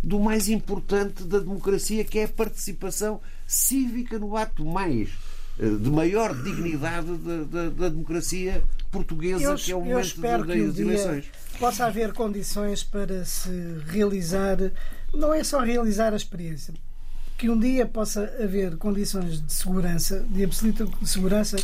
[0.03, 5.11] do mais importante da democracia, que é a participação cívica no ato mais
[5.59, 10.01] eh, de maior dignidade da, da, da democracia portuguesa, eu, que é o momento eu
[10.01, 11.25] espero das que um eleições.
[11.59, 13.51] Possa haver condições para se
[13.87, 14.59] realizar,
[15.12, 16.75] não é só realizar a experiência,
[17.37, 21.57] que um dia possa haver condições de segurança, de absoluta segurança.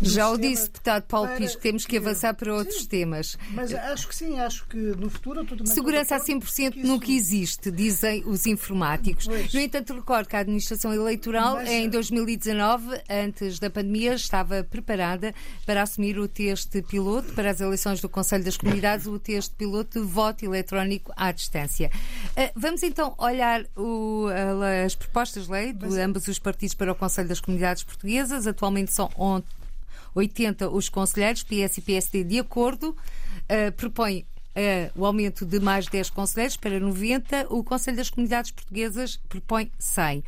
[0.00, 1.36] Já o disse, deputado Paulo para...
[1.36, 3.36] Pisco, temos que avançar para outros sim, temas.
[3.50, 5.46] Mas acho que sim, acho que no futuro.
[5.66, 6.88] Segurança a 100% que isso...
[6.88, 9.26] nunca existe, dizem os informáticos.
[9.26, 9.52] Pois.
[9.52, 11.68] No entanto, recordo que a administração eleitoral, mas...
[11.68, 15.34] em 2019, antes da pandemia, estava preparada
[15.66, 20.00] para assumir o teste piloto para as eleições do Conselho das Comunidades, o teste piloto
[20.00, 21.90] de voto eletrónico à distância.
[22.36, 24.26] Eh, vamos então olhar o,
[24.86, 25.98] as propostas propostas de lei de Mas...
[25.98, 28.46] ambos os partidos para o Conselho das Comunidades Portuguesas.
[28.46, 29.10] Atualmente são
[30.14, 35.88] 80 os conselheiros, PS e PSD de acordo, uh, propõe uh, o aumento de mais
[35.88, 40.22] 10 conselheiros para 90, o Conselho das Comunidades Portuguesas propõe 100.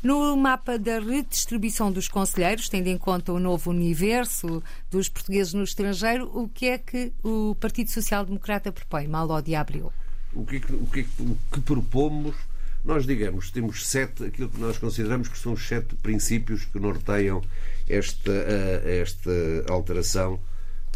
[0.00, 5.64] No mapa da redistribuição dos conselheiros, tendo em conta o novo universo dos portugueses no
[5.64, 9.08] estrangeiro, o que é que o Partido Social Democrata propõe?
[9.08, 9.92] Malo de abril.
[10.32, 12.36] O que, é o que, é o que propomos
[12.86, 17.42] nós, digamos, temos sete, aquilo que nós consideramos que são os sete princípios que norteiam
[17.88, 19.30] esta, eh, esta
[19.68, 20.38] alteração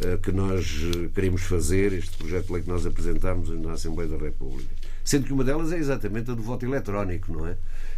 [0.01, 4.09] eh, que nós eh, queremos fazer, este projeto de lei que nós apresentamos na Assembleia
[4.09, 4.71] da República.
[5.05, 7.57] Sendo que uma delas é exatamente a do voto eletrónico, não é?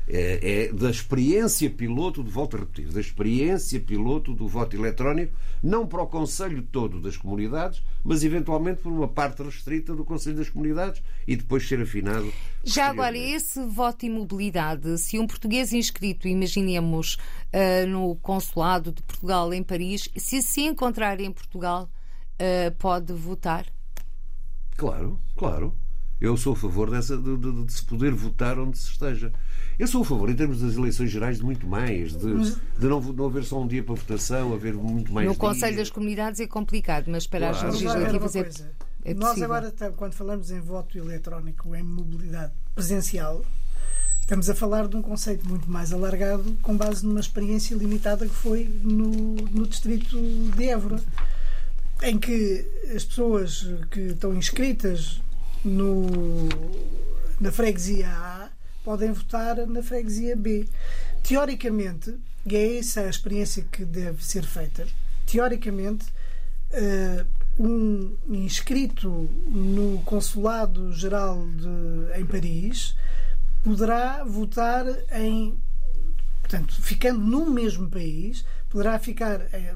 [0.08, 5.36] É, é da experiência piloto, de volta a repetir, da experiência piloto do voto eletrónico,
[5.62, 10.36] não para o Conselho todo das comunidades, mas eventualmente por uma parte restrita do Conselho
[10.36, 12.32] das Comunidades e depois ser afinado.
[12.64, 19.02] Já agora, esse voto e mobilidade, se um português inscrito, imaginemos, uh, no Consulado de
[19.02, 21.88] Portugal em Paris, se se encontrar em Portugal,
[22.34, 23.66] uh, pode votar?
[24.76, 25.74] Claro, claro.
[26.22, 29.32] Eu sou a favor dessa, de, de, de, se poder votar onde se esteja.
[29.76, 33.00] Eu sou a favor, em termos das eleições gerais, de muito mais, de, de não,
[33.00, 35.26] não haver só um dia para votação, haver muito mais.
[35.26, 35.40] No dias.
[35.40, 37.66] Conselho das Comunidades é complicado, mas para claro.
[37.66, 38.50] as legislativas é,
[39.04, 43.44] é Nós agora, quando falamos em voto eletrónico, em mobilidade presencial,
[44.20, 48.34] estamos a falar de um conceito muito mais alargado, com base numa experiência limitada que
[48.34, 50.16] foi no, no distrito
[50.56, 51.00] de Évora,
[52.00, 55.20] em que as pessoas que estão inscritas
[55.64, 56.48] no,
[57.40, 58.50] na freguesia A
[58.84, 60.68] podem votar na freguesia B.
[61.22, 64.86] Teoricamente, e é essa a experiência que deve ser feita,
[65.26, 66.06] teoricamente,
[66.72, 67.26] uh,
[67.58, 69.08] um inscrito
[69.46, 72.96] no Consulado Geral de, em Paris
[73.62, 75.54] poderá votar em.
[76.40, 79.74] Portanto, ficando no mesmo país, poderá ficar eh,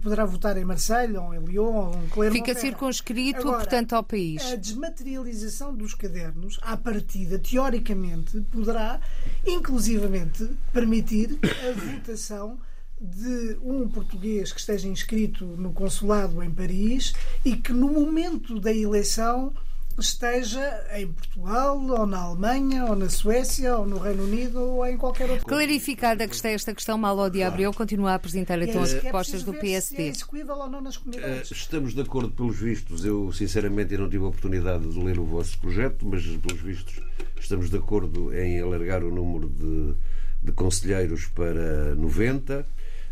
[0.00, 2.32] poderá votar em Marselha ou em Lyon ou em Clermont.
[2.32, 4.42] Fica circunscrito, Agora, portanto, ao país.
[4.50, 8.98] A desmaterialização dos cadernos, à partida, teoricamente, poderá
[9.46, 12.58] inclusivamente permitir a votação
[12.98, 17.12] de um português que esteja inscrito no consulado em Paris
[17.44, 19.52] e que no momento da eleição
[20.00, 24.96] esteja em Portugal, ou na Alemanha, ou na Suécia, ou no Reino Unido, ou em
[24.96, 28.94] qualquer outro Clarificada que está esta questão, Malo de Abreu continua a apresentar então as
[28.94, 30.02] é propostas do PSD.
[30.04, 31.50] É execuível ou não nas comunidades.
[31.50, 33.04] Estamos de acordo pelos vistos.
[33.04, 37.00] Eu, sinceramente, não tive a oportunidade de ler o vosso projeto, mas pelos vistos
[37.40, 39.94] estamos de acordo em alargar o número de,
[40.42, 42.66] de conselheiros para 90.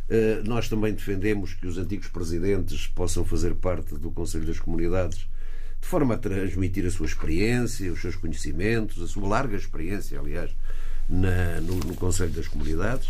[0.08, 5.26] Eh, nós também defendemos que os antigos presidentes possam fazer parte do Conselho das Comunidades
[5.80, 10.50] de forma a transmitir a sua experiência, os seus conhecimentos, a sua larga experiência, aliás,
[11.08, 13.08] na, no, no, Conselho das Comunidades.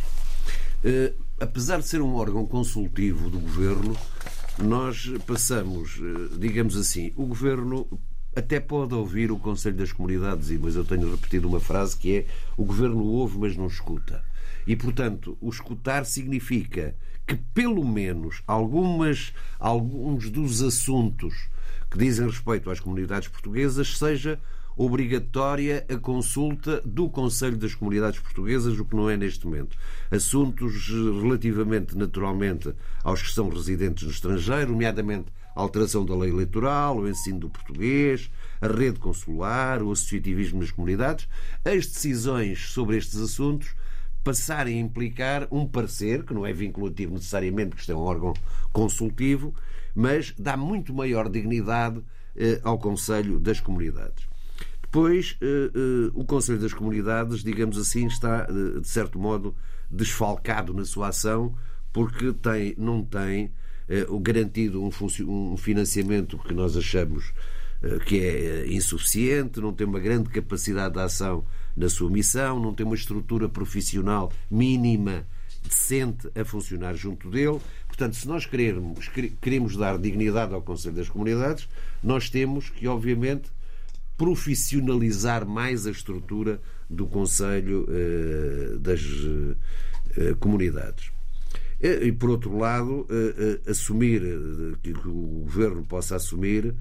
[0.84, 3.96] Eh, apesar de ser um órgão consultivo do Governo,
[4.58, 7.86] nós passamos, eh, digamos assim, o Governo
[8.34, 12.26] até pode ouvir o Conselho das Comunidades, mas eu tenho repetido uma frase que é
[12.56, 14.22] o Governo ouve, mas não escuta.
[14.66, 16.94] E, portanto, o escutar significa
[17.26, 21.48] que, pelo menos, algumas, alguns dos assuntos
[21.90, 24.38] que dizem respeito às comunidades portuguesas seja
[24.76, 29.76] obrigatória a consulta do Conselho das Comunidades Portuguesas, o que não é neste momento.
[30.10, 30.88] Assuntos
[31.22, 37.08] relativamente, naturalmente, aos que são residentes no estrangeiro, nomeadamente a alteração da lei eleitoral, o
[37.08, 41.26] ensino do português, a rede consular, o associativismo nas comunidades,
[41.64, 43.74] as decisões sobre estes assuntos
[44.22, 48.34] passarem a implicar um parecer, que não é vinculativo necessariamente, porque isto é um órgão
[48.72, 49.54] consultivo,
[49.96, 52.00] mas dá muito maior dignidade
[52.36, 54.28] eh, ao Conselho das Comunidades.
[54.96, 59.54] Depois, eh, eh, o Conselho das Comunidades, digamos assim, está, de certo modo,
[59.90, 61.54] desfalcado na sua ação,
[61.92, 63.52] porque tem, não tem
[63.88, 67.32] eh, garantido um, financiamento que nós achamos
[68.06, 71.44] que é insuficiente, não tem uma grande capacidade de ação
[71.76, 75.26] na sua missão, não tem uma estrutura profissional mínima,
[75.62, 77.60] decente a funcionar junto dele.
[77.96, 79.08] Portanto, se nós queremos,
[79.40, 81.66] queremos dar dignidade ao Conselho das Comunidades,
[82.02, 83.50] nós temos que, obviamente,
[84.18, 89.00] profissionalizar mais a estrutura do Conselho eh, das
[90.14, 91.10] eh, Comunidades.
[91.80, 94.22] E, por outro lado, eh, assumir,
[94.82, 96.74] que o Governo possa assumir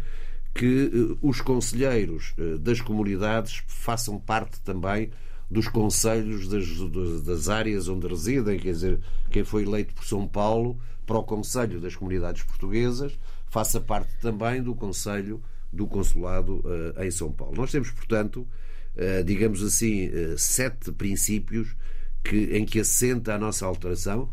[0.53, 5.11] que eh, os conselheiros eh, das comunidades façam parte também
[5.51, 8.99] dos conselhos das, das áreas onde residem, quer dizer,
[9.29, 14.61] quem foi eleito por São Paulo para o Conselho das Comunidades Portuguesas faça parte também
[14.61, 15.41] do Conselho
[15.71, 17.55] do Consulado uh, em São Paulo.
[17.55, 18.47] Nós temos, portanto,
[18.95, 21.75] uh, digamos assim, uh, sete princípios
[22.23, 24.29] que, em que assenta a nossa alteração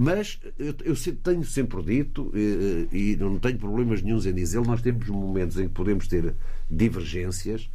[0.00, 2.30] mas eu, eu tenho sempre dito,
[2.92, 6.36] e, não tenho problemas nenhums em dizê-lo, nós temos momentos em que podemos ter
[6.70, 7.68] divergências,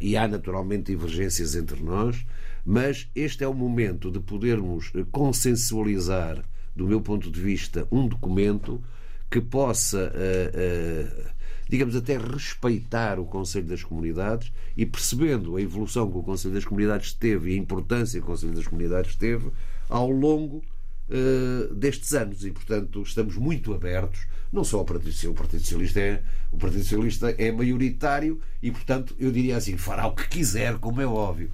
[0.00, 2.24] e há naturalmente divergências entre nós,
[2.64, 6.42] mas este é o momento de podermos consensualizar,
[6.80, 8.82] do meu ponto de vista, um documento
[9.30, 11.30] que possa, uh, uh,
[11.68, 16.64] digamos, até respeitar o Conselho das Comunidades e percebendo a evolução que o Conselho das
[16.64, 19.50] Comunidades teve e a importância que o Conselho das Comunidades teve
[19.90, 20.62] ao longo
[21.10, 25.60] uh, destes anos e, portanto, estamos muito abertos, não só ao Partido Socialista, o Partido
[25.60, 30.26] Socialista é, o Partido Socialista é maioritário e, portanto, eu diria assim, fará o que
[30.26, 31.50] quiser, como é óbvio.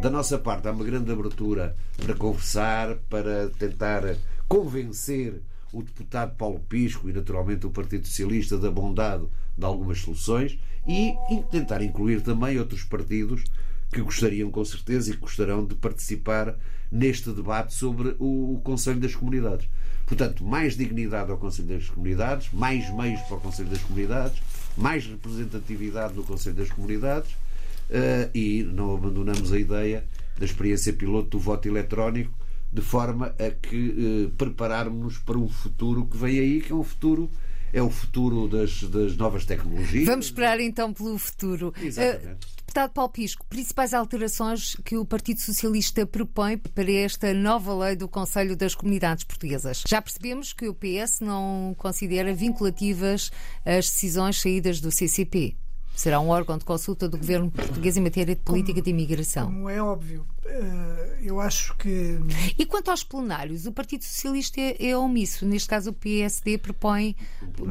[0.00, 4.04] Da nossa parte, há uma grande abertura para conversar, para tentar
[4.50, 5.40] convencer
[5.72, 9.24] o deputado Paulo Pisco e, naturalmente, o Partido Socialista da bondade
[9.56, 10.58] de algumas soluções
[10.88, 11.14] e
[11.52, 13.44] tentar incluir também outros partidos
[13.92, 16.58] que gostariam, com certeza, e gostarão de participar
[16.90, 19.68] neste debate sobre o Conselho das Comunidades.
[20.04, 24.42] Portanto, mais dignidade ao Conselho das Comunidades, mais meios para o Conselho das Comunidades,
[24.76, 30.04] mais representatividade no Conselho das Comunidades uh, e não abandonamos a ideia
[30.36, 32.39] da experiência piloto do voto eletrónico
[32.72, 36.84] de forma a que uh, prepararmos para um futuro que vem aí, que é um
[36.84, 37.30] futuro
[37.72, 40.04] é o futuro das, das novas tecnologias.
[40.04, 41.72] Vamos esperar então pelo futuro.
[41.80, 42.46] Exatamente.
[42.46, 47.96] Uh, Deputado Paulo Pisco, principais alterações que o Partido Socialista propõe para esta nova lei
[47.96, 49.82] do Conselho das Comunidades Portuguesas.
[49.88, 53.32] Já percebemos que o PS não considera vinculativas
[53.66, 55.56] as decisões saídas do CCP.
[55.94, 59.46] Será um órgão de consulta do governo português em matéria de política como, de imigração.
[59.46, 60.24] Como é óbvio.
[60.44, 62.18] Eh, eu acho que.
[62.58, 65.44] E quanto aos plenários, o Partido Socialista é, é omisso.
[65.44, 67.14] Neste caso, o PSD propõe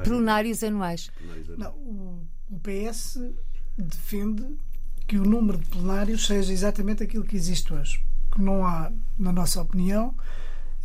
[0.03, 1.09] plenários anuais.
[1.57, 3.19] Não, o, o PS
[3.77, 4.45] defende
[5.07, 8.03] que o número de plenários seja exatamente aquilo que existe hoje.
[8.31, 10.13] Que não há, na nossa opinião,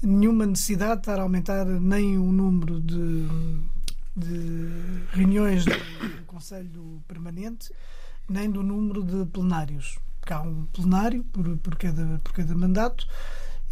[0.02, 3.28] nenhuma necessidade de estar a aumentar nem o número de,
[4.16, 4.70] de
[5.12, 7.72] reuniões do, do Conselho Permanente,
[8.28, 9.98] nem do número de plenários.
[10.20, 13.06] Porque há um plenário por, por, cada, por cada mandato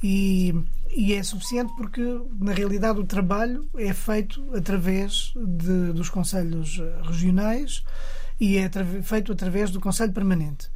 [0.02, 0.52] e,
[0.90, 2.02] e, é suficiente porque,
[2.40, 7.84] na realidade, o trabalho é feito através de, dos conselhos regionais
[8.40, 8.68] e é
[9.02, 10.68] feito através do Conselho Permanente.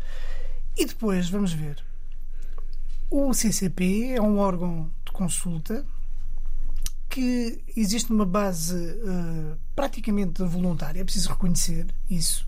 [0.76, 1.82] E depois, vamos ver,
[3.10, 5.84] o CCP é um órgão de consulta
[7.16, 12.44] que existe numa base uh, praticamente voluntária, é preciso reconhecer isso.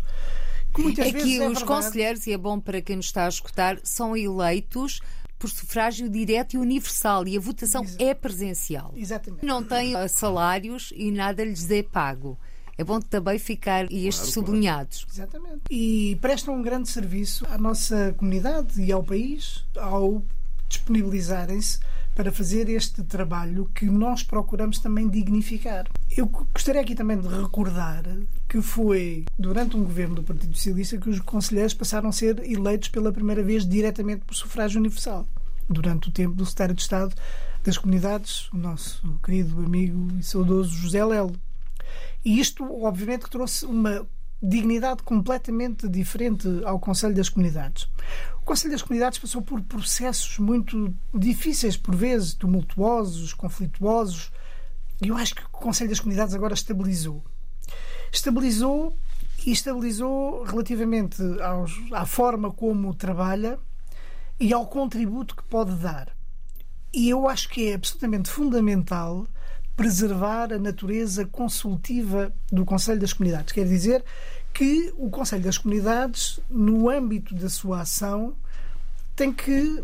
[0.75, 3.81] Que é que é os conselheiros, e é bom para quem nos está a escutar,
[3.83, 5.01] são eleitos
[5.39, 8.93] por sufrágio direto e universal e a votação Ex é presencial.
[8.95, 9.47] Exatamente.
[9.47, 12.39] Não têm salários e nada lhes é pago.
[12.77, 15.05] É bom também ficar e estes claro, sublinhados.
[15.05, 15.15] Claro.
[15.15, 15.63] Exatamente.
[15.71, 20.23] E prestam um grande serviço à nossa comunidade e ao país ao
[20.69, 21.79] disponibilizarem-se
[22.19, 25.87] para fazer este trabalho que nós procuramos também dignificar.
[26.17, 28.03] Eu gostaria aqui também de recordar
[28.49, 32.89] que foi durante um governo do Partido Socialista que os conselheiros passaram a ser eleitos
[32.89, 35.29] pela primeira vez diretamente por sufrágio universal.
[35.71, 37.15] Durante o tempo do secretário de Estado
[37.63, 41.37] das Comunidades, o nosso querido amigo e saudoso José Lelo.
[42.25, 44.05] E isto, obviamente, trouxe uma
[44.43, 47.89] dignidade completamente diferente ao Conselho das Comunidades.
[48.49, 54.33] Conselho das Comunidades passou por processos muito difíceis, por vezes, tumultuosos, conflituosos,
[55.03, 57.23] e eu acho que o Conselho das Comunidades agora estabilizou.
[58.11, 58.97] Estabilizou
[59.45, 63.59] e estabilizou relativamente aos, à forma como trabalha
[64.41, 66.17] e ao contributo que pode dar.
[66.91, 69.27] E eu acho que é absolutamente fundamental
[69.77, 73.53] preservar a natureza consultiva do Conselho das Comunidades.
[73.53, 74.03] Quer dizer
[74.53, 78.35] que o Conselho das Comunidades, no âmbito da sua ação,
[79.15, 79.83] tem que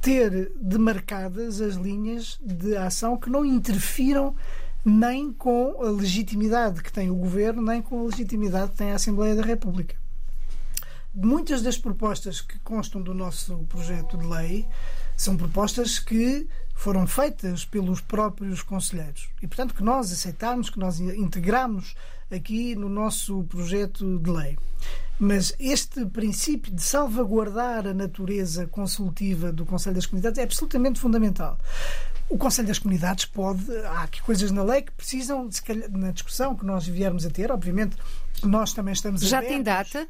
[0.00, 4.34] ter demarcadas as linhas de ação que não interfiram
[4.84, 8.96] nem com a legitimidade que tem o Governo, nem com a legitimidade que tem a
[8.96, 9.94] Assembleia da República.
[11.14, 14.66] Muitas das propostas que constam do nosso projeto de lei
[15.16, 20.98] são propostas que foram feitas pelos próprios conselheiros e, portanto, que nós aceitámos, que nós
[20.98, 21.94] integramos
[22.34, 24.58] aqui no nosso projeto de lei.
[25.18, 31.58] Mas este princípio de salvaguardar a natureza consultiva do Conselho das Comunidades é absolutamente fundamental.
[32.28, 33.64] O Conselho das Comunidades pode.
[33.86, 37.52] Há aqui coisas na lei que precisam, calhar, na discussão que nós viermos a ter,
[37.52, 37.96] obviamente,
[38.42, 39.20] nós também estamos.
[39.20, 39.54] Já abertos.
[39.54, 40.08] tem data?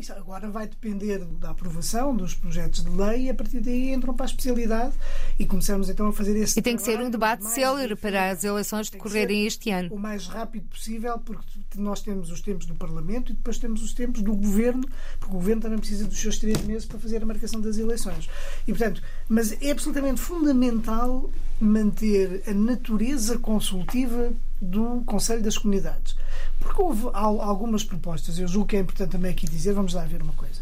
[0.00, 4.14] Isso agora vai depender da aprovação dos projetos de lei e a partir daí entram
[4.14, 4.94] para a especialidade
[5.38, 8.42] e começamos então a fazer esse E tem que ser um debate célere para as
[8.42, 9.92] eleições decorrerem este ano.
[9.92, 11.44] O mais rápido possível, porque
[11.76, 14.88] nós temos os tempos do Parlamento e depois temos os tempos do Governo,
[15.18, 18.26] porque o Governo também precisa dos seus três meses para fazer a marcação das eleições.
[18.66, 21.28] E, portanto, mas é absolutamente fundamental
[21.60, 26.16] manter a natureza consultiva do Conselho das Comunidades.
[26.58, 30.04] Porque houve al- algumas propostas, eu julgo que é importante também aqui dizer, vamos lá
[30.04, 30.60] ver uma coisa.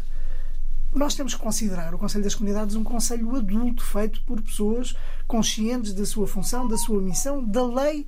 [0.93, 4.95] Nós temos que considerar o Conselho das Comunidades um conselho adulto, feito por pessoas
[5.27, 8.07] conscientes da sua função, da sua missão, da lei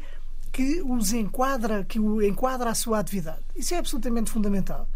[0.52, 3.40] que os enquadra, que o enquadra a sua atividade.
[3.56, 4.88] Isso é absolutamente fundamental.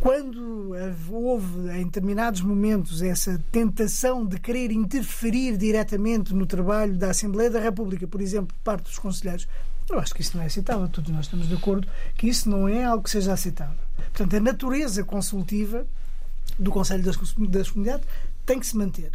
[0.00, 0.72] Quando
[1.10, 7.60] houve em determinados momentos essa tentação de querer interferir diretamente no trabalho da Assembleia da
[7.60, 9.48] República, por exemplo, por parte dos conselheiros,
[9.88, 10.88] eu acho que isso não é aceitável.
[10.88, 13.78] Todos nós estamos de acordo que isso não é algo que seja aceitável.
[13.96, 15.86] Portanto, a natureza consultiva
[16.58, 17.16] do Conselho das,
[17.48, 18.06] das Comunidades
[18.44, 19.12] tem que se manter.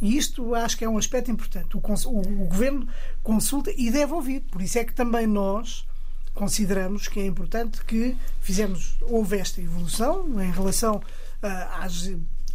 [0.00, 1.76] E isto acho que é um aspecto importante.
[1.76, 2.88] O, o- o Governo
[3.22, 4.40] consulta e deve ouvir.
[4.50, 5.86] Por isso é que também nós
[6.34, 11.02] consideramos que é importante que fizemos, houve esta evolução em relação
[11.42, 12.10] ah, às,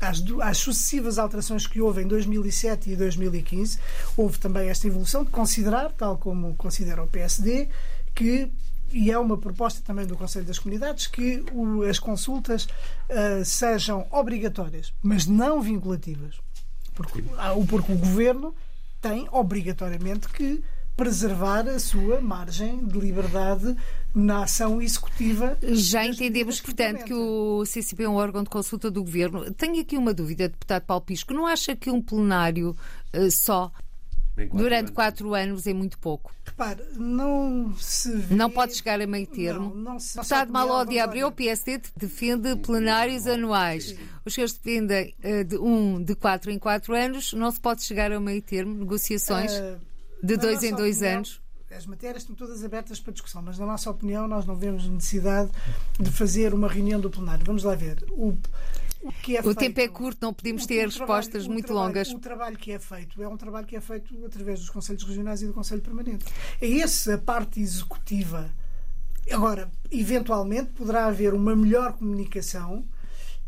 [0.05, 3.79] às, às sucessivas alterações que houve em 2007 e 2015.
[4.15, 7.67] Houve também esta evolução de considerar, tal como considera o PSD,
[8.13, 8.49] que
[8.91, 12.67] e é uma proposta também do Conselho das Comunidades que o- as consultas
[13.09, 16.35] ah, sejam obrigatórias, mas não vinculativas.
[16.93, 18.55] Porque, ah, porque o governo
[19.01, 20.63] tem obrigatoriamente que
[20.95, 23.75] preservar a sua margem de liberdade
[24.15, 25.57] na ação executiva.
[25.61, 29.53] Já entendemos, portanto, que o CCP é um órgão de consulta do governo.
[29.53, 31.33] Tenho aqui uma dúvida, deputado Paulo Pisco.
[31.33, 32.75] Não acha que um plenário
[33.11, 33.71] eh, só
[34.35, 34.91] quatro durante anos.
[34.91, 36.33] quatro anos é muito pouco?
[36.45, 38.35] Repare, não se vê...
[38.35, 39.73] Não pode chegar a meio termo?
[39.75, 40.15] Não, não se...
[40.15, 41.31] Deputado lá Abreu, o.
[41.31, 43.95] PSD defende plenários anuais.
[44.23, 47.33] Os senhores defendem eh, de um de quatro em quatro anos.
[47.33, 49.77] Não se pode chegar a meio termo, negociações Ah,
[50.23, 51.41] de dois em dois opinião, anos.
[51.75, 55.51] As matérias estão todas abertas para discussão, mas na nossa opinião nós não vemos necessidade
[55.99, 57.43] de fazer uma reunião do plenário.
[57.45, 58.03] Vamos lá ver.
[58.11, 58.33] O,
[59.01, 61.65] o que é O feito- tempo é curto, não podemos ter trabalho- respostas o muito
[61.67, 62.09] trabalho- longas.
[62.11, 65.41] O trabalho que é feito é um trabalho que é feito através dos Conselhos Regionais
[65.41, 66.25] e do Conselho Permanente.
[66.61, 68.49] É essa a parte executiva.
[69.31, 72.85] Agora, eventualmente, poderá haver uma melhor comunicação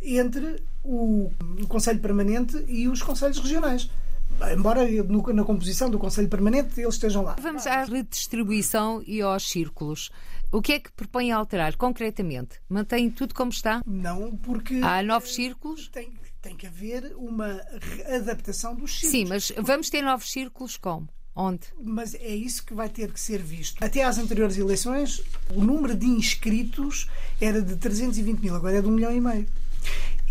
[0.01, 1.31] entre o
[1.67, 3.89] Conselho Permanente e os Conselhos Regionais.
[4.53, 4.81] Embora
[5.33, 7.35] na composição do Conselho Permanente eles estejam lá.
[7.41, 10.11] Vamos à redistribuição e aos círculos.
[10.51, 12.59] O que é que propõe alterar concretamente?
[12.69, 13.81] Mantém tudo como está?
[13.85, 15.89] Não, porque Há novos círculos?
[15.89, 16.11] tem,
[16.41, 17.59] tem que haver uma
[18.15, 19.11] adaptação dos círculos.
[19.11, 21.09] Sim, mas vamos ter novos círculos como?
[21.35, 21.67] Onde?
[21.83, 23.83] Mas é isso que vai ter que ser visto.
[23.83, 25.21] Até às anteriores eleições,
[25.53, 27.07] o número de inscritos
[27.39, 29.47] era de 320 mil, agora é de um milhão e meio.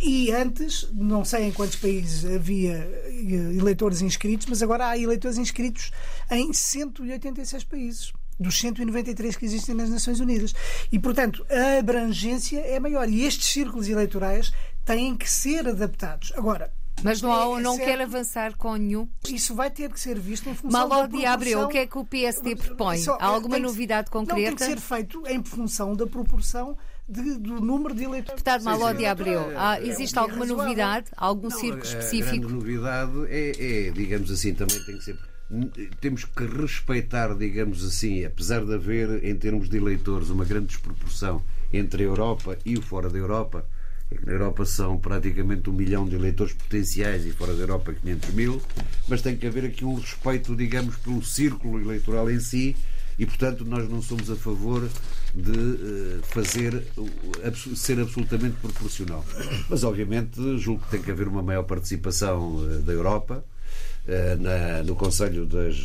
[0.00, 5.38] E antes, não sei em quantos países havia eh, eleitores inscritos, mas agora há eleitores
[5.38, 5.90] inscritos
[6.30, 8.12] em 186 países.
[8.38, 10.54] Dos 193 que existem nas Nações Unidas.
[10.92, 13.08] E, portanto, a abrangência é maior.
[13.08, 14.52] E estes círculos eleitorais
[14.84, 16.32] têm que ser adaptados.
[16.36, 16.70] Agora,
[17.02, 19.06] Mas não, há- É- é não quer avançar com nenhum.
[19.28, 21.86] isso vai ter que ser visto em função da de Abreu, o proporção- que é
[21.86, 22.98] que o PSD propõe?
[22.98, 24.64] Só- Há alguma novidade Não, tem que concreta?
[24.64, 26.74] ser feito em função da proporção
[27.08, 28.42] de- do número de eleitores.
[28.42, 30.64] Deputado Maló de Abreu, há- É, existe é alguma razoável.
[30.64, 31.06] novidade?
[31.16, 32.36] Algum Não, círculo a- A específico?
[32.40, 35.16] grande novidade é, é, digamos assim, também tem que ser
[36.00, 41.40] temos que respeitar, digamos assim, apesar de haver, em termos de eleitores, uma grande desproporção
[41.72, 43.64] entre a Europa e o fora da Europa.
[44.24, 48.60] Na Europa são praticamente um milhão de eleitores potenciais e fora da Europa 500 mil,
[49.06, 52.74] mas tem que haver aqui um respeito, digamos, pelo círculo eleitoral em si
[53.18, 54.86] e, portanto, nós não somos a favor
[55.34, 56.82] de uh, fazer
[57.74, 59.24] ser absolutamente proporcional.
[59.68, 63.44] Mas, obviamente, julgo que tem que haver uma maior participação uh, da Europa
[64.04, 65.76] uh, na, no Conselho das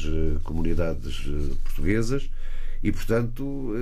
[0.44, 1.22] Comunidades
[1.64, 2.30] Portuguesas
[2.84, 3.74] e, portanto,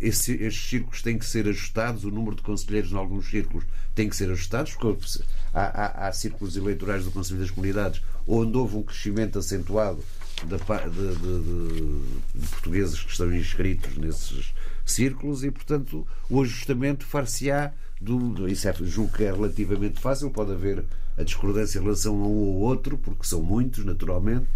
[0.00, 3.64] esse, estes círculos têm que ser ajustados, o número de conselheiros em alguns círculos
[3.96, 4.96] tem que ser ajustados, porque
[5.52, 9.98] há, há, há círculos eleitorais do Conselho das Comunidades onde houve um crescimento acentuado
[10.42, 10.56] de,
[10.90, 14.52] de, de, portugueses que estão inscritos nesses
[14.84, 20.52] círculos e, portanto, o ajustamento far-se-á do, isso é, julgo que é relativamente fácil, pode
[20.52, 20.84] haver
[21.16, 24.46] a discordância em relação a um ou outro, porque são muitos, naturalmente,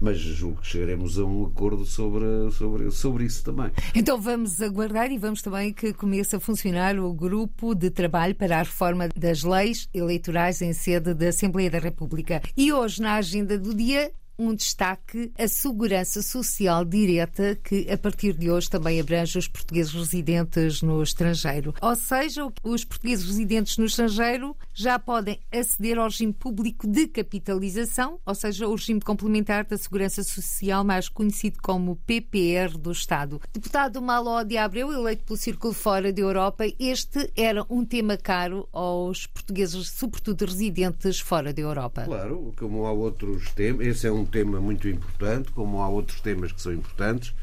[0.00, 3.70] mas julgo que chegaremos a um acordo sobre, sobre, sobre isso também.
[3.94, 8.56] Então vamos aguardar e vamos também que comece a funcionar o grupo de trabalho para
[8.56, 12.42] a reforma das leis eleitorais em sede da Assembleia da República.
[12.56, 18.34] E hoje, na agenda do dia, um destaque a segurança social direta, que a partir
[18.34, 21.74] de hoje também abrange os portugueses residentes no estrangeiro.
[21.80, 28.18] Ou seja, os portugueses residentes no estrangeiro já podem aceder ao regime público de capitalização,
[28.24, 33.40] ou seja, o regime complementar da segurança social, mais conhecido como PPR do Estado.
[33.52, 38.68] Deputado Malo de Abreu, eleito pelo Círculo Fora da Europa, este era um tema caro
[38.72, 42.02] aos portugueses, sobretudo residentes fora da Europa.
[42.04, 46.20] Claro, como há outros temas, esse é um um tema muito importante, como há outros
[46.20, 47.34] temas que são importantes.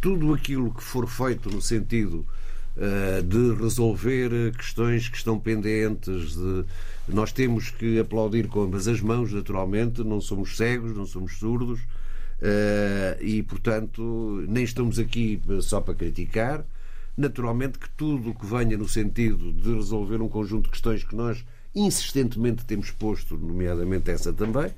[0.00, 2.26] Tudo aquilo que for feito no sentido
[2.76, 6.64] uh, de resolver questões que estão pendentes, de...
[7.08, 11.80] nós temos que aplaudir com ambas as mãos, naturalmente, não somos cegos, não somos surdos.
[12.40, 16.64] Uh, e, portanto, nem estamos aqui só para criticar.
[17.16, 21.14] Naturalmente que tudo o que venha no sentido de resolver um conjunto de questões que
[21.14, 24.70] nós insistentemente temos posto, nomeadamente essa também,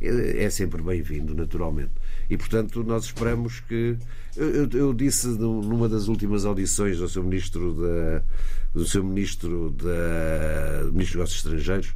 [0.00, 1.92] é, é sempre bem-vindo, naturalmente.
[2.28, 3.96] E, portanto, nós esperamos que.
[4.36, 8.22] Eu, eu, disse numa das últimas audições do seu ministro da,
[8.72, 11.94] do seu ministro da ministro dos Negócios Estrangeiros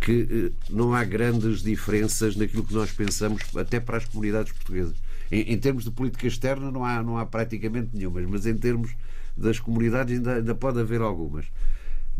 [0.00, 4.96] que eh, não há grandes diferenças naquilo que nós pensamos, até para as comunidades portuguesas.
[5.30, 8.90] Em, em termos de política externa não há, não há praticamente nenhumas, mas em termos
[9.36, 11.46] das comunidades ainda, ainda pode haver algumas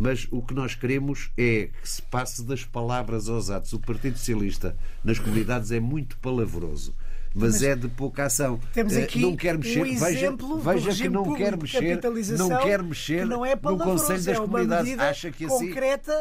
[0.01, 3.75] mas o que nós queremos é que se passe das palavras aos atos.
[3.75, 4.75] O Partido Socialista
[5.05, 6.95] nas comunidades é muito palavroso
[7.35, 8.59] mas, mas, é de pouca ação.
[8.73, 12.01] Temos eh, aqui não quer mexer, um veja, veja que não quer mexer,
[12.37, 14.99] não quer mexer não é no Conselho das é Comunidades.
[14.99, 15.73] Acha que assim,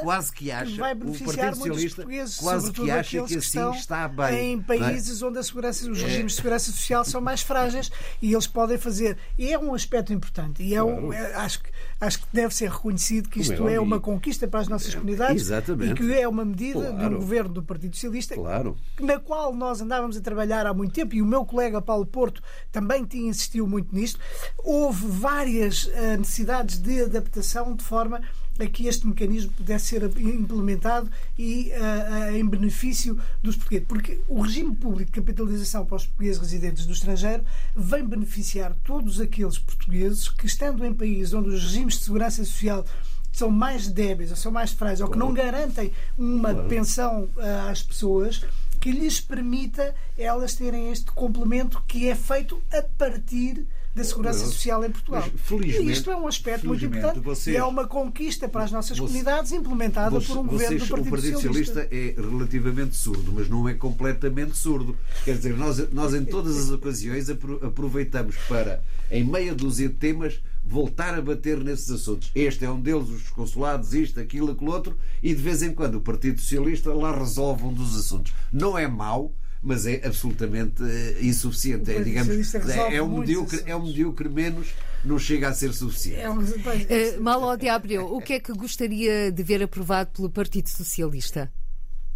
[0.02, 2.06] quase que acha, que vai beneficiar o Partido Socialista
[2.40, 4.54] quase que acha que assim está bem.
[4.54, 4.62] Em é?
[4.62, 5.26] países é?
[5.26, 9.18] onde a segurança, os regimes de segurança social são mais frágeis e eles podem fazer.
[9.38, 10.62] E é um aspecto importante.
[10.62, 11.70] E é um, é, acho, que,
[12.00, 15.92] acho que deve ser reconhecido que isto é uma conquista para as nossas comunidades Exatamente.
[15.92, 17.10] e que é uma medida claro.
[17.10, 18.78] do governo do Partido Socialista claro.
[19.00, 22.42] na qual nós andávamos a trabalhar há muito tempo e o meu colega Paulo Porto
[22.72, 24.20] também tinha insistido muito nisto.
[24.58, 28.22] Houve várias uh, necessidades de adaptação de forma
[28.60, 33.88] a que este mecanismo pudesse ser implementado e uh, uh, em benefício dos portugueses.
[33.88, 37.44] Porque o regime público de capitalização para os portugueses residentes do estrangeiro
[37.76, 42.86] vem beneficiar todos aqueles portugueses que, estando em países onde os regimes de segurança social
[43.32, 47.82] são mais débeis ou são mais frágeis ou que não garantem uma pensão uh, às
[47.82, 48.44] pessoas,
[48.80, 54.84] que lhes permita elas terem este complemento que é feito a partir da segurança social
[54.86, 55.26] em Portugal.
[55.64, 58.98] e isto é um aspecto muito importante vocês, e é uma conquista para as nossas
[58.98, 61.84] vocês, comunidades implementada vocês, por um governo do Partido, o Partido Socialista.
[61.84, 64.96] Socialista é relativamente surdo, mas não é completamente surdo.
[65.26, 70.40] Quer dizer, nós, nós em todas as ocasiões aproveitamos para, em meia dúzia de temas,
[70.64, 72.32] voltar a bater nesses assuntos.
[72.36, 75.96] Este é um deles, os consulados, isto, aquilo, aquilo outro, e de vez em quando
[75.96, 78.34] o Partido Socialista lá resolve um dos assuntos.
[78.54, 81.92] Não é mau, mas é absolutamente uh, insuficiente.
[81.92, 84.70] É, digamos, é, é, um medíocre, é um medíocre menos,
[85.04, 86.22] não chega a ser suficiente.
[86.22, 86.40] É um...
[86.40, 91.52] Uh, de Abreu, o que é que gostaria de ver aprovado pelo Partido Socialista?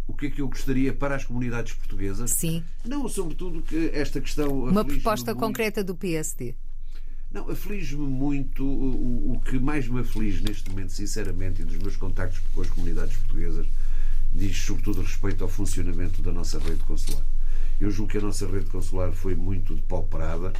[0.06, 2.30] o que é que eu gostaria para as comunidades portuguesas?
[2.30, 2.62] Sim.
[2.84, 4.64] Não, sobretudo que esta questão.
[4.64, 5.40] Uma proposta muito.
[5.40, 6.54] concreta do PSD.
[7.32, 8.64] Não, aflige-me muito.
[8.64, 12.68] O, o, que mais me aflige neste momento, sinceramente, e dos meus contactos com as
[12.68, 13.66] comunidades portuguesas,
[14.32, 17.24] diz sobretudo respeito ao funcionamento da nossa rede consular.
[17.80, 20.52] Eu julgo que a nossa rede consular foi muito depauperada.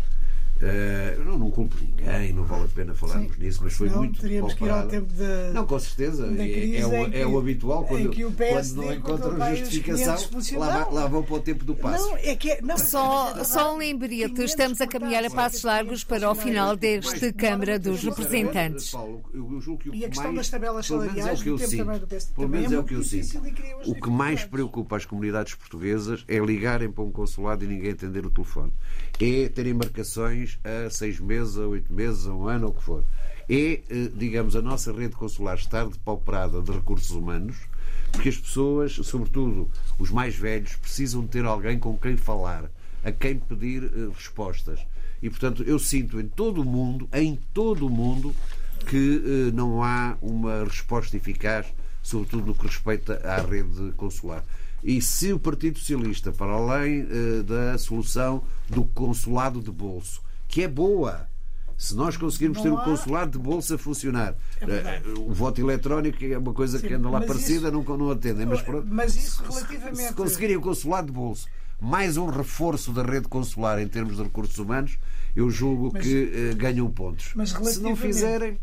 [0.65, 3.99] Uh, não, não culpo ninguém, não vale a pena falarmos Sim, nisso, mas foi não,
[3.99, 5.51] muito teríamos que ir ao tempo da.
[5.53, 6.27] Não, com certeza.
[6.27, 10.17] Da crise é, o, que, é o habitual quando, o quando não encontram justificação,
[10.57, 12.09] lá, lá, vão para o tempo do passo.
[12.09, 15.63] Não, é que, é- não, só, é só um lembrete, estamos a caminhar a passos
[15.65, 18.91] largos para o final deste Câmara dos Representantes.
[18.91, 21.49] Paulo, eu julgo que o e a questão mais, das tabelas salariais, é o que
[21.51, 23.43] eu sinto, pelo menos é o que eu sinto.
[23.85, 28.25] O que mais preocupa as comunidades portuguesas é ligarem para um consulado e ninguém atender
[28.25, 28.73] o telefone.
[29.21, 32.83] É terem marcações a seis meses, a oito meses, a um ano, ou o que
[32.83, 33.05] for.
[33.49, 37.57] É, eh, digamos, a nossa rede consular estar depauperada de recursos humanos,
[38.11, 42.71] porque as pessoas, sobretudo os mais velhos, precisam ter alguém com quem falar,
[43.05, 44.81] a quem pedir uh, respostas.
[45.23, 48.35] E, portanto, eu sinto em todo o mundo, em todo o mundo,
[48.87, 51.67] que uh, não há uma resposta eficaz,
[52.03, 54.45] sobretudo no que respeita à rede consular.
[54.85, 60.63] E se o Partido Socialista, para além uh, da solução do consulado de bolso, que
[60.63, 61.27] é boa,
[61.77, 66.23] se nós conseguirmos ter o consulado de bolsa a funcionar, é uh, o voto eletrónico
[66.23, 68.45] é uma coisa Sim, que anda lá parecida, isso, não, não atendem.
[68.45, 69.97] Mas, pronto, mas isso relativamente.
[69.97, 71.49] Se, se conseguirem o consulado de bolso,
[71.81, 74.99] mais um reforço da rede consular em termos de recursos humanos,
[75.35, 77.35] eu julgo mas, que uh, ganham pontos.
[77.47, 78.59] se não fizerem eh,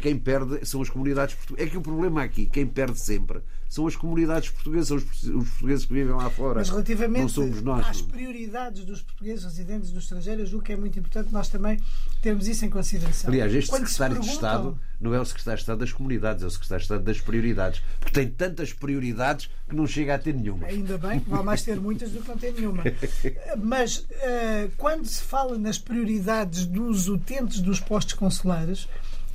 [0.00, 1.66] quem perde são as comunidades portuguesas.
[1.66, 3.40] É que o problema aqui, quem perde sempre,
[3.72, 5.04] são as comunidades portuguesas, são os,
[5.48, 6.56] portugueses que vivem lá fora.
[6.56, 10.76] Mas relativamente não somos nós, às prioridades dos portugueses residentes no estrangeiro, julgo que é
[10.76, 11.80] muito importante nós também
[12.20, 13.30] termos isso em consideração.
[13.30, 16.44] Aliás, este Quando secretário se de Estado não é o secretário de Estado das comunidades,
[16.44, 17.82] é o secretário de Estado das prioridades.
[17.98, 20.66] Porque tem tantas prioridades que não chega a ter nenhuma.
[20.66, 22.84] Ainda bem, que vai mais ter muitas do que não ter nenhuma.
[23.56, 28.86] Mas uh, quando se fala nas prioridades dos utentes dos postos consulares,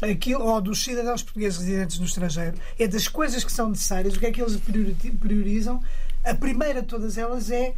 [0.02, 4.20] aquilo, ou dos cidadãos portugueses residentes no estrangeiro, é das coisas que são necessárias, o
[4.20, 4.58] que é que eles
[5.20, 5.82] priorizam?
[6.24, 7.74] A primeira de todas elas é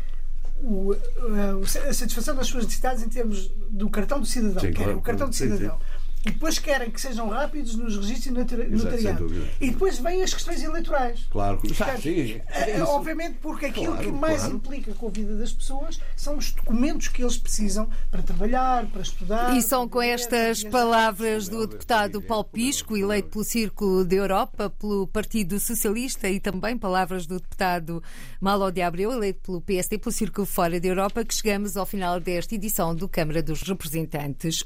[0.61, 4.89] o, a, satisfação das suas necessidades em termos do cartão do cidadão, sim, que é
[4.89, 5.77] o cartão do cidadão.
[5.77, 5.88] Sim, sim.
[6.25, 9.31] E depois querem que sejam rápidos nos registros e notariado.
[9.59, 11.25] E depois vêm as questões eleitorais.
[11.29, 14.55] Claro, Portanto, sim, é, é obviamente porque aquilo claro, que mais claro.
[14.55, 19.01] implica com a vida das pessoas são os documentos que eles precisam para trabalhar, para
[19.01, 19.55] estudar.
[19.55, 25.07] E são com estas palavras do deputado Paulo Pisco, eleito pelo Círculo da Europa, pelo
[25.07, 28.03] Partido Socialista, e também palavras do deputado
[28.41, 32.19] Malo de Abreu, eleito pelo PSD, pelo Círculo Fora da Europa, que chegamos ao final
[32.19, 34.65] desta edição do Câmara dos Representantes.